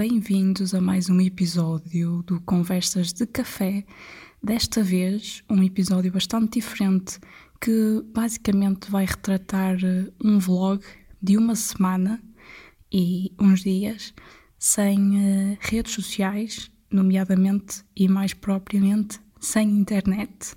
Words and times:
bem-vindos 0.00 0.74
a 0.74 0.80
mais 0.80 1.10
um 1.10 1.20
episódio 1.20 2.22
do 2.22 2.40
Conversas 2.40 3.12
de 3.12 3.26
Café. 3.26 3.84
Desta 4.42 4.82
vez, 4.82 5.44
um 5.46 5.62
episódio 5.62 6.10
bastante 6.10 6.58
diferente 6.58 7.20
que 7.60 8.02
basicamente 8.06 8.90
vai 8.90 9.04
retratar 9.04 9.76
eh, 9.84 10.10
um 10.24 10.38
vlog 10.38 10.82
de 11.20 11.36
uma 11.36 11.54
semana 11.54 12.18
e 12.90 13.34
uns 13.38 13.62
dias 13.62 14.14
sem 14.58 15.18
uh, 15.18 15.58
redes 15.60 15.92
sociais, 15.92 16.70
nomeadamente 16.90 17.84
e 17.94 18.08
mais 18.08 18.32
propriamente 18.32 19.20
sem 19.38 19.68
internet. 19.68 20.56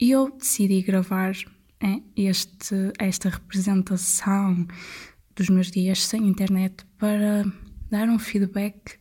E 0.00 0.12
eu 0.12 0.30
decidi 0.30 0.82
gravar 0.82 1.34
é, 1.80 2.00
este, 2.16 2.92
esta 2.96 3.28
representação 3.28 4.68
dos 5.36 5.50
meus 5.50 5.70
dias 5.70 6.02
sem 6.02 6.26
internet 6.26 6.84
para 6.98 7.44
dar 7.90 8.08
um 8.08 8.18
feedback 8.18 8.98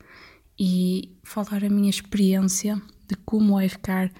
e 0.59 1.17
falar 1.23 1.63
a 1.63 1.70
minha 1.70 1.89
experiência 1.89 2.80
de 3.07 3.16
como 3.26 3.59
é 3.59 3.67
ficar 3.67 4.12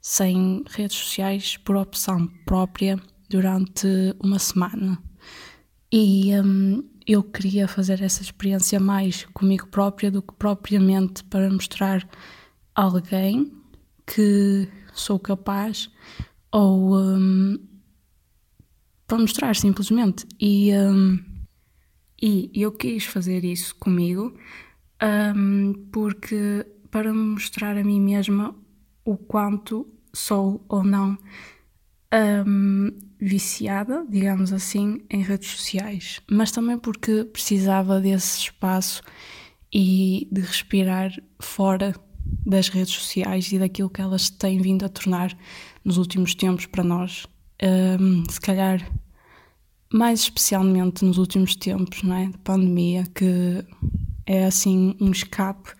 sem 0.00 0.62
redes 0.68 0.96
sociais 0.96 1.56
por 1.56 1.76
opção 1.76 2.28
própria 2.44 3.00
durante 3.30 3.86
uma 4.22 4.38
semana. 4.38 4.98
E 5.90 6.30
um, 6.38 6.84
eu 7.06 7.22
queria 7.22 7.66
fazer 7.66 8.02
essa 8.02 8.22
experiência 8.22 8.78
mais 8.78 9.24
comigo 9.32 9.66
própria 9.68 10.10
do 10.10 10.20
que 10.20 10.34
propriamente 10.34 11.24
para 11.24 11.50
mostrar 11.50 12.06
a 12.74 12.82
alguém 12.82 13.52
que 14.06 14.68
sou 14.92 15.18
capaz 15.18 15.90
ou 16.52 16.98
um, 16.98 17.58
para 19.06 19.18
mostrar 19.18 19.56
simplesmente. 19.56 20.26
E, 20.40 20.72
um, 20.74 21.33
e 22.26 22.50
eu 22.54 22.72
quis 22.72 23.04
fazer 23.04 23.44
isso 23.44 23.74
comigo 23.76 24.34
um, 25.36 25.74
porque 25.92 26.66
para 26.90 27.12
mostrar 27.12 27.76
a 27.76 27.84
mim 27.84 28.00
mesma 28.00 28.56
o 29.04 29.14
quanto 29.14 29.86
sou 30.10 30.64
ou 30.66 30.82
não 30.82 31.18
um, 32.46 32.90
viciada, 33.20 34.06
digamos 34.08 34.54
assim, 34.54 35.02
em 35.10 35.20
redes 35.20 35.50
sociais, 35.50 36.22
mas 36.30 36.50
também 36.50 36.78
porque 36.78 37.24
precisava 37.24 38.00
desse 38.00 38.38
espaço 38.38 39.02
e 39.70 40.26
de 40.32 40.40
respirar 40.40 41.12
fora 41.38 41.94
das 42.46 42.68
redes 42.70 42.94
sociais 42.94 43.52
e 43.52 43.58
daquilo 43.58 43.90
que 43.90 44.00
elas 44.00 44.30
têm 44.30 44.62
vindo 44.62 44.86
a 44.86 44.88
tornar 44.88 45.36
nos 45.84 45.98
últimos 45.98 46.34
tempos 46.34 46.64
para 46.64 46.82
nós. 46.82 47.26
Um, 47.62 48.24
se 48.30 48.40
calhar 48.40 48.90
mais 49.94 50.22
especialmente 50.22 51.04
nos 51.04 51.18
últimos 51.18 51.54
tempos, 51.54 52.02
não 52.02 52.16
é? 52.16 52.26
De 52.26 52.38
pandemia, 52.38 53.04
que 53.14 53.64
é 54.26 54.44
assim 54.44 54.96
um 55.00 55.12
escape 55.12 55.70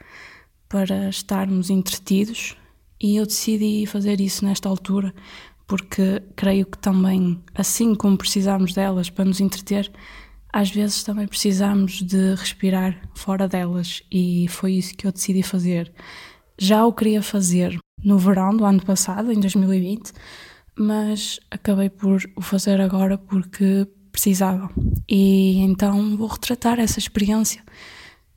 para 0.69 1.09
estarmos 1.09 1.69
entretidos 1.69 2.56
e 3.03 3.17
eu 3.17 3.27
decidi 3.27 3.84
fazer 3.87 4.21
isso 4.21 4.45
nesta 4.45 4.69
altura 4.69 5.12
porque 5.67 6.23
creio 6.37 6.65
que 6.65 6.79
também, 6.79 7.43
assim 7.56 7.93
como 7.93 8.17
precisamos 8.17 8.73
delas 8.73 9.11
para 9.11 9.25
nos 9.25 9.41
entreter, 9.41 9.91
às 10.53 10.71
vezes 10.71 11.03
também 11.03 11.27
precisamos 11.27 12.01
de 12.01 12.37
respirar 12.37 12.97
fora 13.17 13.49
delas 13.49 14.01
e 14.12 14.47
foi 14.49 14.75
isso 14.75 14.95
que 14.95 15.09
eu 15.09 15.11
decidi 15.11 15.43
fazer. 15.43 15.93
Já 16.56 16.87
o 16.87 16.93
queria 16.93 17.21
fazer 17.21 17.77
no 18.05 18.17
verão 18.17 18.56
do 18.56 18.65
ano 18.65 18.84
passado, 18.84 19.33
em 19.33 19.41
2020, 19.41 20.12
mas 20.78 21.41
acabei 21.50 21.91
por 21.91 22.22
o 22.37 22.41
fazer 22.41 22.81
agora 22.81 23.19
porque 23.19 23.88
precisava. 24.14 24.70
E 25.08 25.58
então 25.58 26.16
vou 26.16 26.28
retratar 26.28 26.78
essa 26.78 27.00
experiência, 27.00 27.62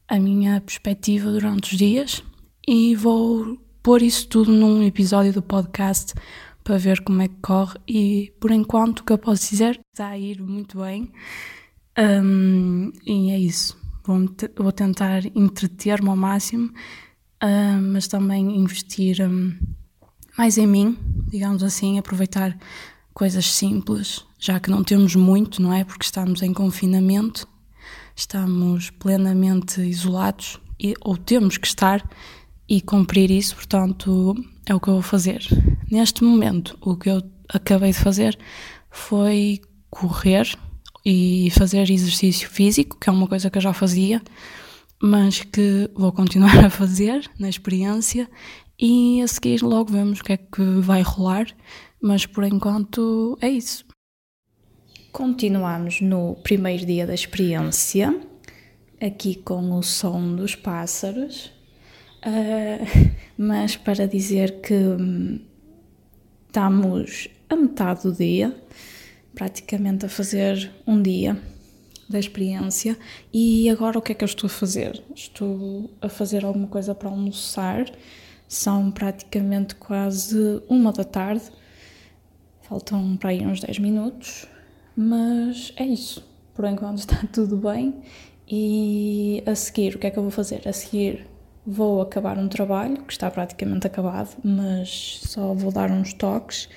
a 0.08 0.20
minha 0.20 0.60
perspectiva 0.60 1.32
durante 1.32 1.72
os 1.72 1.78
dias 1.78 2.24
e 2.68 2.96
vou 2.96 3.58
pôr 3.84 4.02
isso 4.02 4.28
tudo 4.28 4.52
num 4.52 4.82
episódio 4.82 5.32
do 5.32 5.42
podcast 5.42 6.16
para 6.64 6.78
ver 6.78 7.04
como 7.04 7.22
é 7.22 7.28
que 7.28 7.38
corre 7.42 7.80
e 7.88 8.34
por 8.40 8.52
enquanto 8.52 9.00
o 9.00 9.04
que 9.04 9.14
eu 9.14 9.18
posso 9.18 9.50
dizer 9.50 9.80
está 9.94 10.08
a 10.08 10.18
ir 10.18 10.42
muito 10.42 10.80
bem 10.80 11.12
um, 11.98 12.92
e 13.06 13.32
é 13.32 13.40
isso. 13.40 13.76
Vou, 14.04 14.20
vou 14.56 14.72
tentar 14.72 15.26
entreter-me 15.36 16.10
ao 16.10 16.16
máximo, 16.16 16.72
um, 17.44 17.94
mas 17.94 18.08
também 18.08 18.56
investir 18.58 19.18
um, 19.22 19.58
mais 20.38 20.58
em 20.58 20.68
mim, 20.68 20.98
digamos 21.28 21.64
assim, 21.64 21.98
aproveitar 21.98 22.58
coisas 23.14 23.52
simples, 23.52 24.24
já 24.40 24.60
que 24.60 24.70
não 24.70 24.84
temos 24.84 25.16
muito, 25.16 25.62
não 25.62 25.74
é? 25.74 25.84
Porque 25.84 26.06
estamos 26.06 26.42
em 26.42 26.54
confinamento, 26.54 27.48
estamos 28.16 28.90
plenamente 28.90 29.82
isolados, 29.82 30.60
e, 30.80 30.94
ou 31.02 31.18
temos 31.18 31.58
que 31.58 31.68
estar 31.68 32.08
e 32.70 32.82
cumprir 32.82 33.32
isso, 33.32 33.56
portanto, 33.56 34.36
é 34.66 34.76
o 34.76 34.80
que 34.80 34.90
eu 34.90 34.96
vou 34.96 35.02
fazer. 35.02 35.42
Neste 35.90 36.24
momento, 36.24 36.78
o 36.82 36.96
que 36.96 37.10
eu 37.10 37.22
acabei 37.50 37.92
de 37.92 37.98
fazer 37.98 38.38
foi 38.92 39.62
correr 39.90 40.48
e 41.06 41.50
fazer 41.52 41.90
exercício 41.90 42.50
físico, 42.50 42.98
que 43.00 43.10
é 43.10 43.14
uma 43.14 43.28
coisa 43.28 43.50
que 43.50 43.58
eu 43.58 43.62
já 43.62 43.74
fazia, 43.74 44.22
mas 45.02 45.42
que 45.42 45.90
vou 45.96 46.12
continuar 46.12 46.58
a 46.66 46.70
fazer 46.70 47.30
na 47.40 47.50
experiência 47.50 48.30
e 48.80 49.22
a 49.22 49.28
seguir 49.28 49.64
logo 49.64 49.92
vemos 49.92 50.20
o 50.20 50.24
que 50.24 50.34
é 50.34 50.38
que 50.38 50.64
vai 50.82 51.02
rolar 51.02 51.48
mas 52.02 52.26
por 52.26 52.44
enquanto 52.44 53.38
é 53.42 53.50
isso. 53.50 53.86
Continuamos 55.18 56.00
no 56.00 56.36
primeiro 56.44 56.86
dia 56.86 57.08
da 57.08 57.16
experiência, 57.16 58.16
aqui 59.02 59.34
com 59.34 59.72
o 59.72 59.82
som 59.82 60.36
dos 60.36 60.54
pássaros, 60.54 61.48
uh, 62.24 63.16
mas 63.36 63.76
para 63.76 64.08
dizer 64.08 64.62
que 64.62 64.76
hum, 64.76 65.40
estamos 66.46 67.30
a 67.50 67.56
metade 67.56 68.04
do 68.04 68.14
dia, 68.14 68.56
praticamente 69.34 70.06
a 70.06 70.10
fazer 70.10 70.72
um 70.86 71.02
dia 71.02 71.36
da 72.08 72.20
experiência. 72.20 72.96
E 73.34 73.72
agora 73.72 73.98
o 73.98 74.04
que 74.04 74.12
é 74.12 74.16
que 74.16 74.24
eu 74.24 74.28
estou 74.28 74.46
a 74.46 74.52
fazer? 74.52 75.04
Estou 75.16 75.90
a 76.00 76.10
fazer 76.10 76.46
alguma 76.46 76.68
coisa 76.68 76.94
para 76.94 77.10
almoçar, 77.10 77.92
são 78.48 78.92
praticamente 78.92 79.74
quase 79.74 80.62
uma 80.70 80.94
da 80.94 81.04
tarde 81.04 81.50
Faltam 82.68 83.16
para 83.16 83.30
aí 83.30 83.48
uns 83.48 83.62
10 83.62 83.80
minutos, 83.80 84.46
mas 84.98 85.72
é 85.76 85.86
isso. 85.86 86.28
Por 86.56 86.66
enquanto 86.66 86.98
está 87.06 87.22
tudo 87.32 87.56
bem. 87.56 88.02
E 88.50 89.44
a 89.46 89.54
seguir, 89.54 89.96
o 89.96 90.00
que 90.00 90.08
é 90.08 90.12
que 90.12 90.18
eu 90.18 90.24
vou 90.24 90.32
fazer? 90.32 90.68
A 90.68 90.74
seguir, 90.74 91.28
vou 91.66 92.02
acabar 92.02 92.38
um 92.38 92.48
trabalho 92.48 93.04
que 93.04 93.12
está 93.12 93.30
praticamente 93.30 93.86
acabado, 93.86 94.36
mas 94.44 95.20
só 95.24 95.54
vou 95.54 95.72
dar 95.72 95.92
uns 95.92 96.14
toques. 96.14 96.68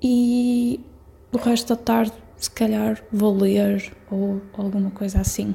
E 0.00 0.80
o 1.32 1.38
resto 1.38 1.74
da 1.74 1.76
tarde, 1.76 2.12
se 2.36 2.50
calhar, 2.50 3.02
vou 3.10 3.34
ler 3.34 3.92
ou 4.10 4.40
alguma 4.52 4.90
coisa 4.90 5.20
assim. 5.20 5.54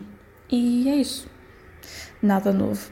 E 0.51 0.89
é 0.89 0.95
isso. 0.95 1.29
Nada 2.21 2.51
novo. 2.51 2.91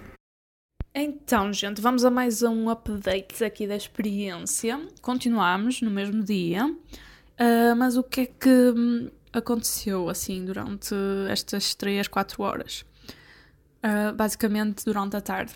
Então, 0.94 1.52
gente, 1.52 1.82
vamos 1.82 2.06
a 2.06 2.12
mais 2.12 2.44
um 2.44 2.70
update 2.70 3.44
aqui 3.44 3.66
da 3.66 3.76
experiência. 3.76 4.80
Continuamos 5.02 5.82
no 5.82 5.90
mesmo 5.90 6.24
dia, 6.24 6.70
uh, 7.42 7.76
mas 7.76 7.98
o 7.98 8.04
que 8.04 8.22
é 8.22 8.26
que 8.26 8.50
hum, 8.50 9.10
aconteceu 9.34 10.10
assim 10.10 10.46
durante 10.46 10.94
estas 11.30 11.74
3, 11.76 12.08
4 12.08 12.44
horas? 12.44 12.86
Uh, 13.84 14.14
basicamente 14.14 14.86
durante 14.86 15.16
a 15.16 15.22
tarde. 15.22 15.54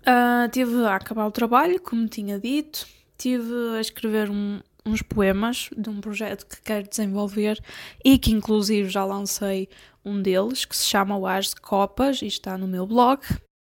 Uh, 0.00 0.48
tive 0.50 0.84
a 0.84 0.96
acabar 0.96 1.26
o 1.26 1.30
trabalho, 1.30 1.80
como 1.80 2.08
tinha 2.08 2.38
dito, 2.38 2.86
tive 3.16 3.76
a 3.76 3.80
escrever 3.80 4.30
um, 4.30 4.60
uns 4.84 5.02
poemas 5.02 5.70
de 5.76 5.88
um 5.88 6.00
projeto 6.00 6.46
que 6.46 6.60
quero 6.62 6.88
desenvolver 6.88 7.60
e 8.04 8.18
que 8.18 8.32
inclusive 8.32 8.88
já 8.88 9.04
lancei 9.04 9.68
um 10.04 10.20
deles, 10.20 10.64
que 10.64 10.76
se 10.76 10.84
chama 10.84 11.16
O 11.16 11.26
As 11.26 11.50
de 11.50 11.60
Copas 11.60 12.22
e 12.22 12.26
está 12.26 12.56
no 12.56 12.66
meu 12.66 12.86
blog 12.86 13.20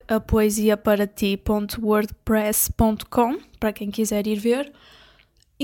a 0.09 0.21
poesia 0.21 0.77
para 3.61 3.73
quem 3.73 3.91
quiser 3.91 4.27
ir 4.27 4.39
ver. 4.39 4.73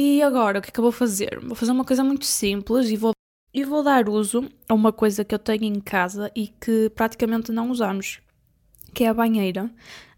E 0.00 0.22
agora, 0.22 0.60
o 0.60 0.62
que 0.62 0.68
é 0.68 0.70
que 0.70 0.78
eu 0.78 0.84
vou 0.84 0.92
fazer? 0.92 1.40
Vou 1.40 1.56
fazer 1.56 1.72
uma 1.72 1.84
coisa 1.84 2.04
muito 2.04 2.24
simples 2.24 2.88
e 2.88 2.96
vou, 2.96 3.10
e 3.52 3.64
vou 3.64 3.82
dar 3.82 4.08
uso 4.08 4.48
a 4.68 4.72
uma 4.72 4.92
coisa 4.92 5.24
que 5.24 5.34
eu 5.34 5.40
tenho 5.40 5.64
em 5.64 5.80
casa 5.80 6.30
e 6.36 6.46
que 6.46 6.88
praticamente 6.90 7.50
não 7.50 7.68
usamos, 7.68 8.20
que 8.94 9.02
é 9.02 9.08
a 9.08 9.14
banheira. 9.14 9.68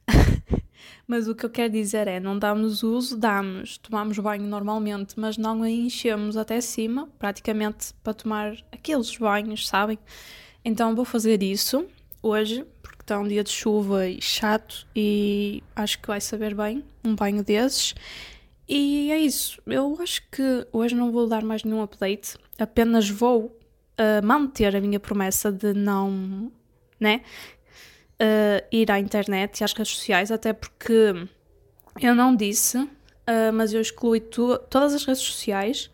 mas 1.08 1.28
o 1.28 1.34
que 1.34 1.46
eu 1.46 1.48
quero 1.48 1.72
dizer 1.72 2.06
é, 2.08 2.20
não 2.20 2.38
damos 2.38 2.82
uso, 2.82 3.16
damos, 3.16 3.78
tomamos 3.78 4.18
banho 4.18 4.42
normalmente, 4.42 5.18
mas 5.18 5.38
não 5.38 5.62
a 5.62 5.70
enchemos 5.70 6.36
até 6.36 6.60
cima, 6.60 7.08
praticamente 7.18 7.94
para 8.04 8.12
tomar 8.12 8.58
aqueles 8.70 9.16
banhos, 9.16 9.66
sabem? 9.66 9.98
Então 10.62 10.94
vou 10.94 11.06
fazer 11.06 11.42
isso 11.42 11.86
hoje, 12.22 12.66
está 13.00 13.18
um 13.18 13.26
dia 13.26 13.42
de 13.42 13.50
chuva 13.50 14.06
e 14.06 14.20
chato 14.20 14.86
e 14.94 15.62
acho 15.74 15.98
que 16.00 16.06
vai 16.06 16.20
saber 16.20 16.54
bem 16.54 16.84
um 17.02 17.14
banho 17.14 17.42
desses. 17.42 17.94
E 18.72 19.10
é 19.10 19.18
isso. 19.18 19.60
Eu 19.66 19.98
acho 20.00 20.22
que 20.30 20.64
hoje 20.72 20.94
não 20.94 21.10
vou 21.10 21.26
dar 21.26 21.42
mais 21.42 21.64
nenhum 21.64 21.82
update, 21.82 22.36
apenas 22.56 23.10
vou 23.10 23.46
uh, 23.46 24.24
manter 24.24 24.76
a 24.76 24.80
minha 24.80 25.00
promessa 25.00 25.50
de 25.50 25.72
não, 25.72 26.52
né, 27.00 27.22
uh, 28.22 28.64
ir 28.70 28.88
à 28.92 29.00
internet 29.00 29.58
e 29.58 29.64
às 29.64 29.72
redes 29.72 29.92
sociais, 29.92 30.30
até 30.30 30.52
porque 30.52 31.12
eu 32.00 32.14
não 32.14 32.36
disse, 32.36 32.78
uh, 32.78 33.52
mas 33.52 33.74
eu 33.74 33.80
excluí 33.80 34.20
tu, 34.20 34.56
todas 34.70 34.94
as 34.94 35.04
redes 35.04 35.22
sociais 35.22 35.90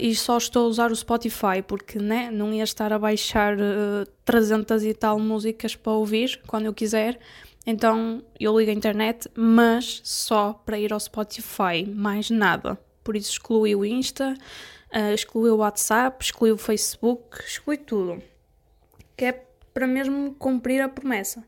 e 0.00 0.12
só 0.16 0.36
estou 0.36 0.64
a 0.64 0.68
usar 0.68 0.90
o 0.90 0.96
Spotify, 0.96 1.62
porque 1.64 1.96
né, 2.00 2.28
não 2.28 2.52
ia 2.52 2.64
estar 2.64 2.92
a 2.92 2.98
baixar 2.98 3.56
uh, 3.56 4.04
300 4.24 4.82
e 4.82 4.92
tal 4.92 5.16
músicas 5.20 5.76
para 5.76 5.92
ouvir 5.92 6.40
quando 6.48 6.66
eu 6.66 6.74
quiser. 6.74 7.20
Então 7.66 8.22
eu 8.38 8.58
ligo 8.58 8.70
a 8.70 8.74
internet, 8.74 9.28
mas 9.34 10.00
só 10.04 10.52
para 10.52 10.78
ir 10.78 10.92
ao 10.92 11.00
Spotify, 11.00 11.84
mais 11.86 12.30
nada. 12.30 12.78
Por 13.04 13.16
isso 13.16 13.32
excluí 13.32 13.74
o 13.74 13.84
Insta, 13.84 14.34
uh, 14.92 15.14
excluí 15.14 15.50
o 15.50 15.56
WhatsApp, 15.56 16.24
excluí 16.24 16.52
o 16.52 16.56
Facebook, 16.56 17.38
excluí 17.44 17.76
tudo. 17.76 18.22
Que 19.16 19.26
é 19.26 19.46
para 19.74 19.86
mesmo 19.86 20.34
cumprir 20.34 20.80
a 20.80 20.88
promessa. 20.88 21.44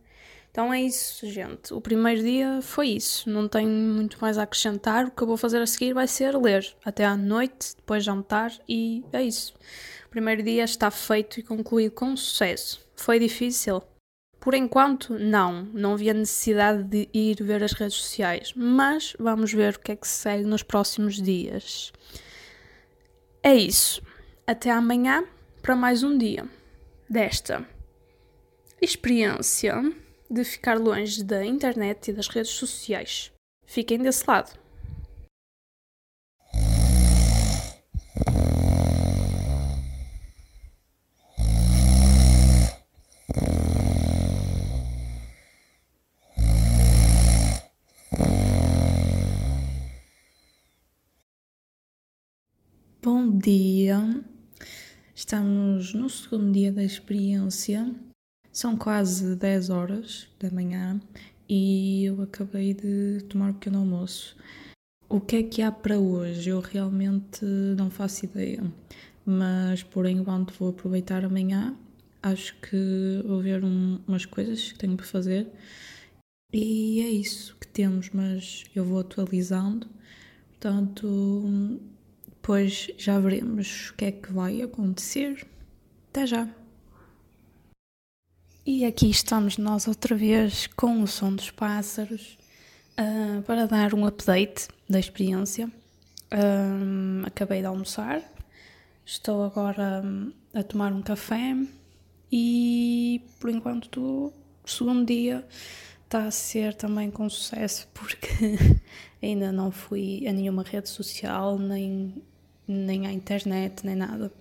Então 0.51 0.73
é 0.73 0.83
isso, 0.83 1.27
gente. 1.27 1.73
O 1.73 1.81
primeiro 1.81 2.23
dia 2.23 2.61
foi 2.61 2.89
isso. 2.89 3.29
Não 3.31 3.49
tenho 3.49 3.71
muito 3.71 4.19
mais 4.21 4.37
a 4.37 4.43
acrescentar. 4.43 5.07
O 5.07 5.11
que 5.11 5.23
eu 5.23 5.27
vou 5.27 5.39
fazer 5.39 5.63
a 5.63 5.67
seguir 5.67 5.95
vai 5.95 6.07
ser 6.07 6.37
ler 6.37 6.67
até 6.85 7.07
à 7.07 7.17
noite, 7.17 7.75
depois 7.75 8.05
jantar 8.05 8.53
e 8.69 9.03
é 9.15 9.23
isso. 9.23 9.55
O 10.07 10.11
primeiro 10.11 10.43
dia 10.43 10.65
está 10.65 10.91
feito 10.91 11.41
e 11.41 11.43
concluído 11.43 11.93
com 11.93 12.15
sucesso. 12.15 12.87
Foi 12.95 13.19
difícil? 13.19 13.83
Por 14.43 14.55
enquanto, 14.55 15.17
não. 15.17 15.67
Não 15.73 15.93
havia 15.93 16.13
necessidade 16.13 16.83
de 16.83 17.09
ir 17.15 17.41
ver 17.41 17.63
as 17.63 17.73
redes 17.75 17.95
sociais. 17.95 18.53
Mas 18.57 19.15
vamos 19.17 19.53
ver 19.53 19.77
o 19.77 19.79
que 19.79 19.93
é 19.93 19.97
que 19.97 20.09
segue 20.09 20.43
nos 20.43 20.65
próximos 20.65 21.23
dias. 21.23 21.93
É 23.41 23.55
isso. 23.55 24.03
Até 24.45 24.73
amanhã 24.73 25.25
para 25.63 25.77
mais 25.77 26.03
um 26.03 26.19
dia 26.19 26.45
desta 27.09 27.65
experiência 28.81 29.81
de 30.29 30.43
ficar 30.43 30.77
longe 30.77 31.23
da 31.23 31.45
internet 31.45 32.09
e 32.09 32.13
das 32.13 32.27
redes 32.27 32.51
sociais. 32.51 33.31
Fiquem 33.65 33.99
desse 33.99 34.25
lado. 34.27 34.59
Bom 53.25 53.39
dia, 53.39 54.21
estamos 55.15 55.95
no 55.95 56.11
segundo 56.11 56.51
dia 56.51 56.73
da 56.73 56.83
experiência 56.83 57.95
são 58.53 58.77
quase 58.77 59.37
10 59.37 59.71
horas 59.71 60.29
da 60.41 60.51
manhã 60.51 61.01
e 61.49 62.05
eu 62.07 62.21
acabei 62.21 62.75
de 62.75 63.23
tomar 63.29 63.51
um 63.51 63.53
pequeno 63.53 63.79
almoço. 63.79 64.37
O 65.09 65.21
que 65.21 65.37
é 65.37 65.43
que 65.45 65.63
há 65.63 65.71
para 65.71 66.01
hoje? 66.01 66.51
Eu 66.51 66.59
realmente 66.59 67.45
não 67.77 67.91
faço 67.91 68.25
ideia, 68.25 68.61
mas 69.25 69.85
por 69.85 70.05
enquanto 70.07 70.53
vou 70.59 70.71
aproveitar 70.71 71.25
amanhã. 71.25 71.77
Acho 72.21 72.57
que 72.61 73.23
vou 73.25 73.41
ver 73.41 73.63
um, 73.63 74.01
umas 74.05 74.27
coisas 74.27 74.73
que 74.73 74.79
tenho 74.81 74.97
para 74.97 75.07
fazer 75.07 75.47
e 76.53 77.01
é 77.01 77.09
isso 77.09 77.57
que 77.61 77.69
temos, 77.69 78.11
mas 78.11 78.65
eu 78.75 78.85
vou 78.85 78.99
atualizando. 78.99 79.87
Portanto, 80.51 81.81
depois 82.43 82.91
já 82.99 83.21
veremos 83.21 83.91
o 83.91 83.95
que 83.95 84.07
é 84.07 84.11
que 84.11 84.33
vai 84.33 84.61
acontecer. 84.63 85.47
Até 86.11 86.27
já! 86.27 86.49
E 88.67 88.85
aqui 88.85 89.09
estamos 89.09 89.57
nós 89.59 89.87
outra 89.87 90.17
vez 90.17 90.67
com 90.67 91.05
o 91.05 91.07
som 91.07 91.33
dos 91.33 91.53
pássaros 91.53 92.37
uh, 92.99 93.43
para 93.43 93.69
dar 93.69 93.95
um 93.95 94.05
update 94.05 94.67
da 94.91 94.99
experiência. 94.99 95.71
Um, 96.33 97.23
acabei 97.25 97.61
de 97.61 97.67
almoçar, 97.67 98.21
estou 99.07 99.45
agora 99.45 100.03
um, 100.05 100.33
a 100.53 100.65
tomar 100.65 100.93
um 100.93 101.01
café 101.01 101.57
e 102.31 103.25
por 103.39 103.51
enquanto 103.51 104.33
o 104.65 104.69
segundo 104.69 105.07
dia 105.07 105.47
está 106.07 106.25
a 106.25 106.31
ser 106.33 106.75
também 106.75 107.09
com 107.09 107.31
sucesso 107.31 107.87
porque 107.95 108.81
ainda 109.23 109.53
não 109.53 109.71
fui 109.71 110.27
a 110.27 110.33
nenhuma 110.33 110.65
rede 110.65 110.89
social, 110.89 111.57
nem, 111.57 112.21
nem 112.67 113.07
à 113.07 113.13
internet, 113.13 113.85
nem 113.85 113.97
nada. 113.97 114.33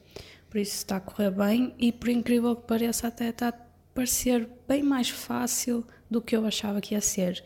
Por 0.49 0.59
isso 0.59 0.75
está 0.75 0.97
a 0.97 0.99
correr 0.99 1.31
bem 1.31 1.73
e 1.79 1.91
por 1.91 2.09
incrível 2.09 2.55
que 2.55 2.67
pareça 2.67 3.07
até 3.07 3.29
está 3.29 3.53
parecer 3.93 4.47
bem 4.67 4.83
mais 4.83 5.09
fácil 5.09 5.85
do 6.09 6.21
que 6.21 6.35
eu 6.35 6.45
achava 6.45 6.81
que 6.81 6.93
ia 6.93 7.01
ser. 7.01 7.43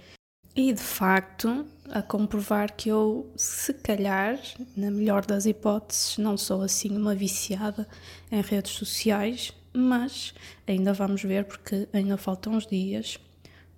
E 0.55 0.71
de 0.71 0.81
facto, 0.81 1.65
a 1.89 2.01
comprovar 2.01 2.73
que 2.75 2.89
eu, 2.89 3.29
se 3.35 3.73
calhar, 3.73 4.39
na 4.75 4.89
melhor 4.89 5.25
das 5.25 5.45
hipóteses, 5.45 6.17
não 6.17 6.37
sou 6.37 6.61
assim 6.61 6.95
uma 6.95 7.13
viciada 7.13 7.87
em 8.31 8.41
redes 8.41 8.71
sociais, 8.71 9.53
mas 9.73 10.33
ainda 10.65 10.93
vamos 10.93 11.21
ver 11.21 11.43
porque 11.45 11.87
ainda 11.91 12.15
faltam 12.17 12.53
uns 12.53 12.65
dias. 12.65 13.19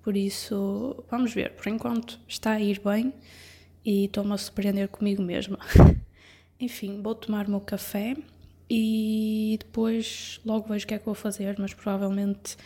Por 0.03 0.15
isso, 0.15 1.03
vamos 1.09 1.33
ver. 1.33 1.53
Por 1.53 1.67
enquanto 1.67 2.19
está 2.27 2.51
a 2.51 2.61
ir 2.61 2.79
bem 2.79 3.11
e 3.83 4.05
estou-me 4.05 4.33
a 4.33 4.37
surpreender 4.37 4.87
comigo 4.87 5.21
mesma. 5.21 5.57
Enfim, 6.59 7.01
vou 7.01 7.13
tomar 7.13 7.45
o 7.45 7.51
meu 7.51 7.61
café 7.61 8.15
e 8.69 9.57
depois 9.59 10.41
logo 10.43 10.67
vejo 10.67 10.85
o 10.85 10.87
que 10.87 10.93
é 10.95 10.99
que 10.99 11.05
vou 11.05 11.13
fazer, 11.13 11.55
mas 11.59 11.73
provavelmente 11.73 12.57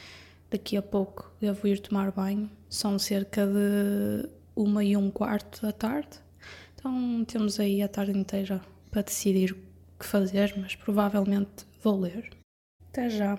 daqui 0.49 0.77
a 0.77 0.81
pouco 0.81 1.29
devo 1.41 1.67
ir 1.67 1.79
tomar 1.79 2.11
banho. 2.11 2.49
São 2.69 2.97
cerca 2.97 3.45
de 3.45 4.29
uma 4.55 4.83
e 4.83 4.95
um 4.95 5.11
quarto 5.11 5.61
da 5.61 5.73
tarde, 5.73 6.19
então 6.73 7.25
temos 7.25 7.59
aí 7.59 7.81
a 7.81 7.88
tarde 7.88 8.17
inteira 8.17 8.61
para 8.89 9.01
decidir 9.01 9.51
o 9.51 9.99
que 9.99 10.05
fazer, 10.05 10.53
mas 10.57 10.75
provavelmente 10.75 11.65
vou 11.83 11.99
ler. 11.99 12.29
Até 12.89 13.09
já! 13.09 13.38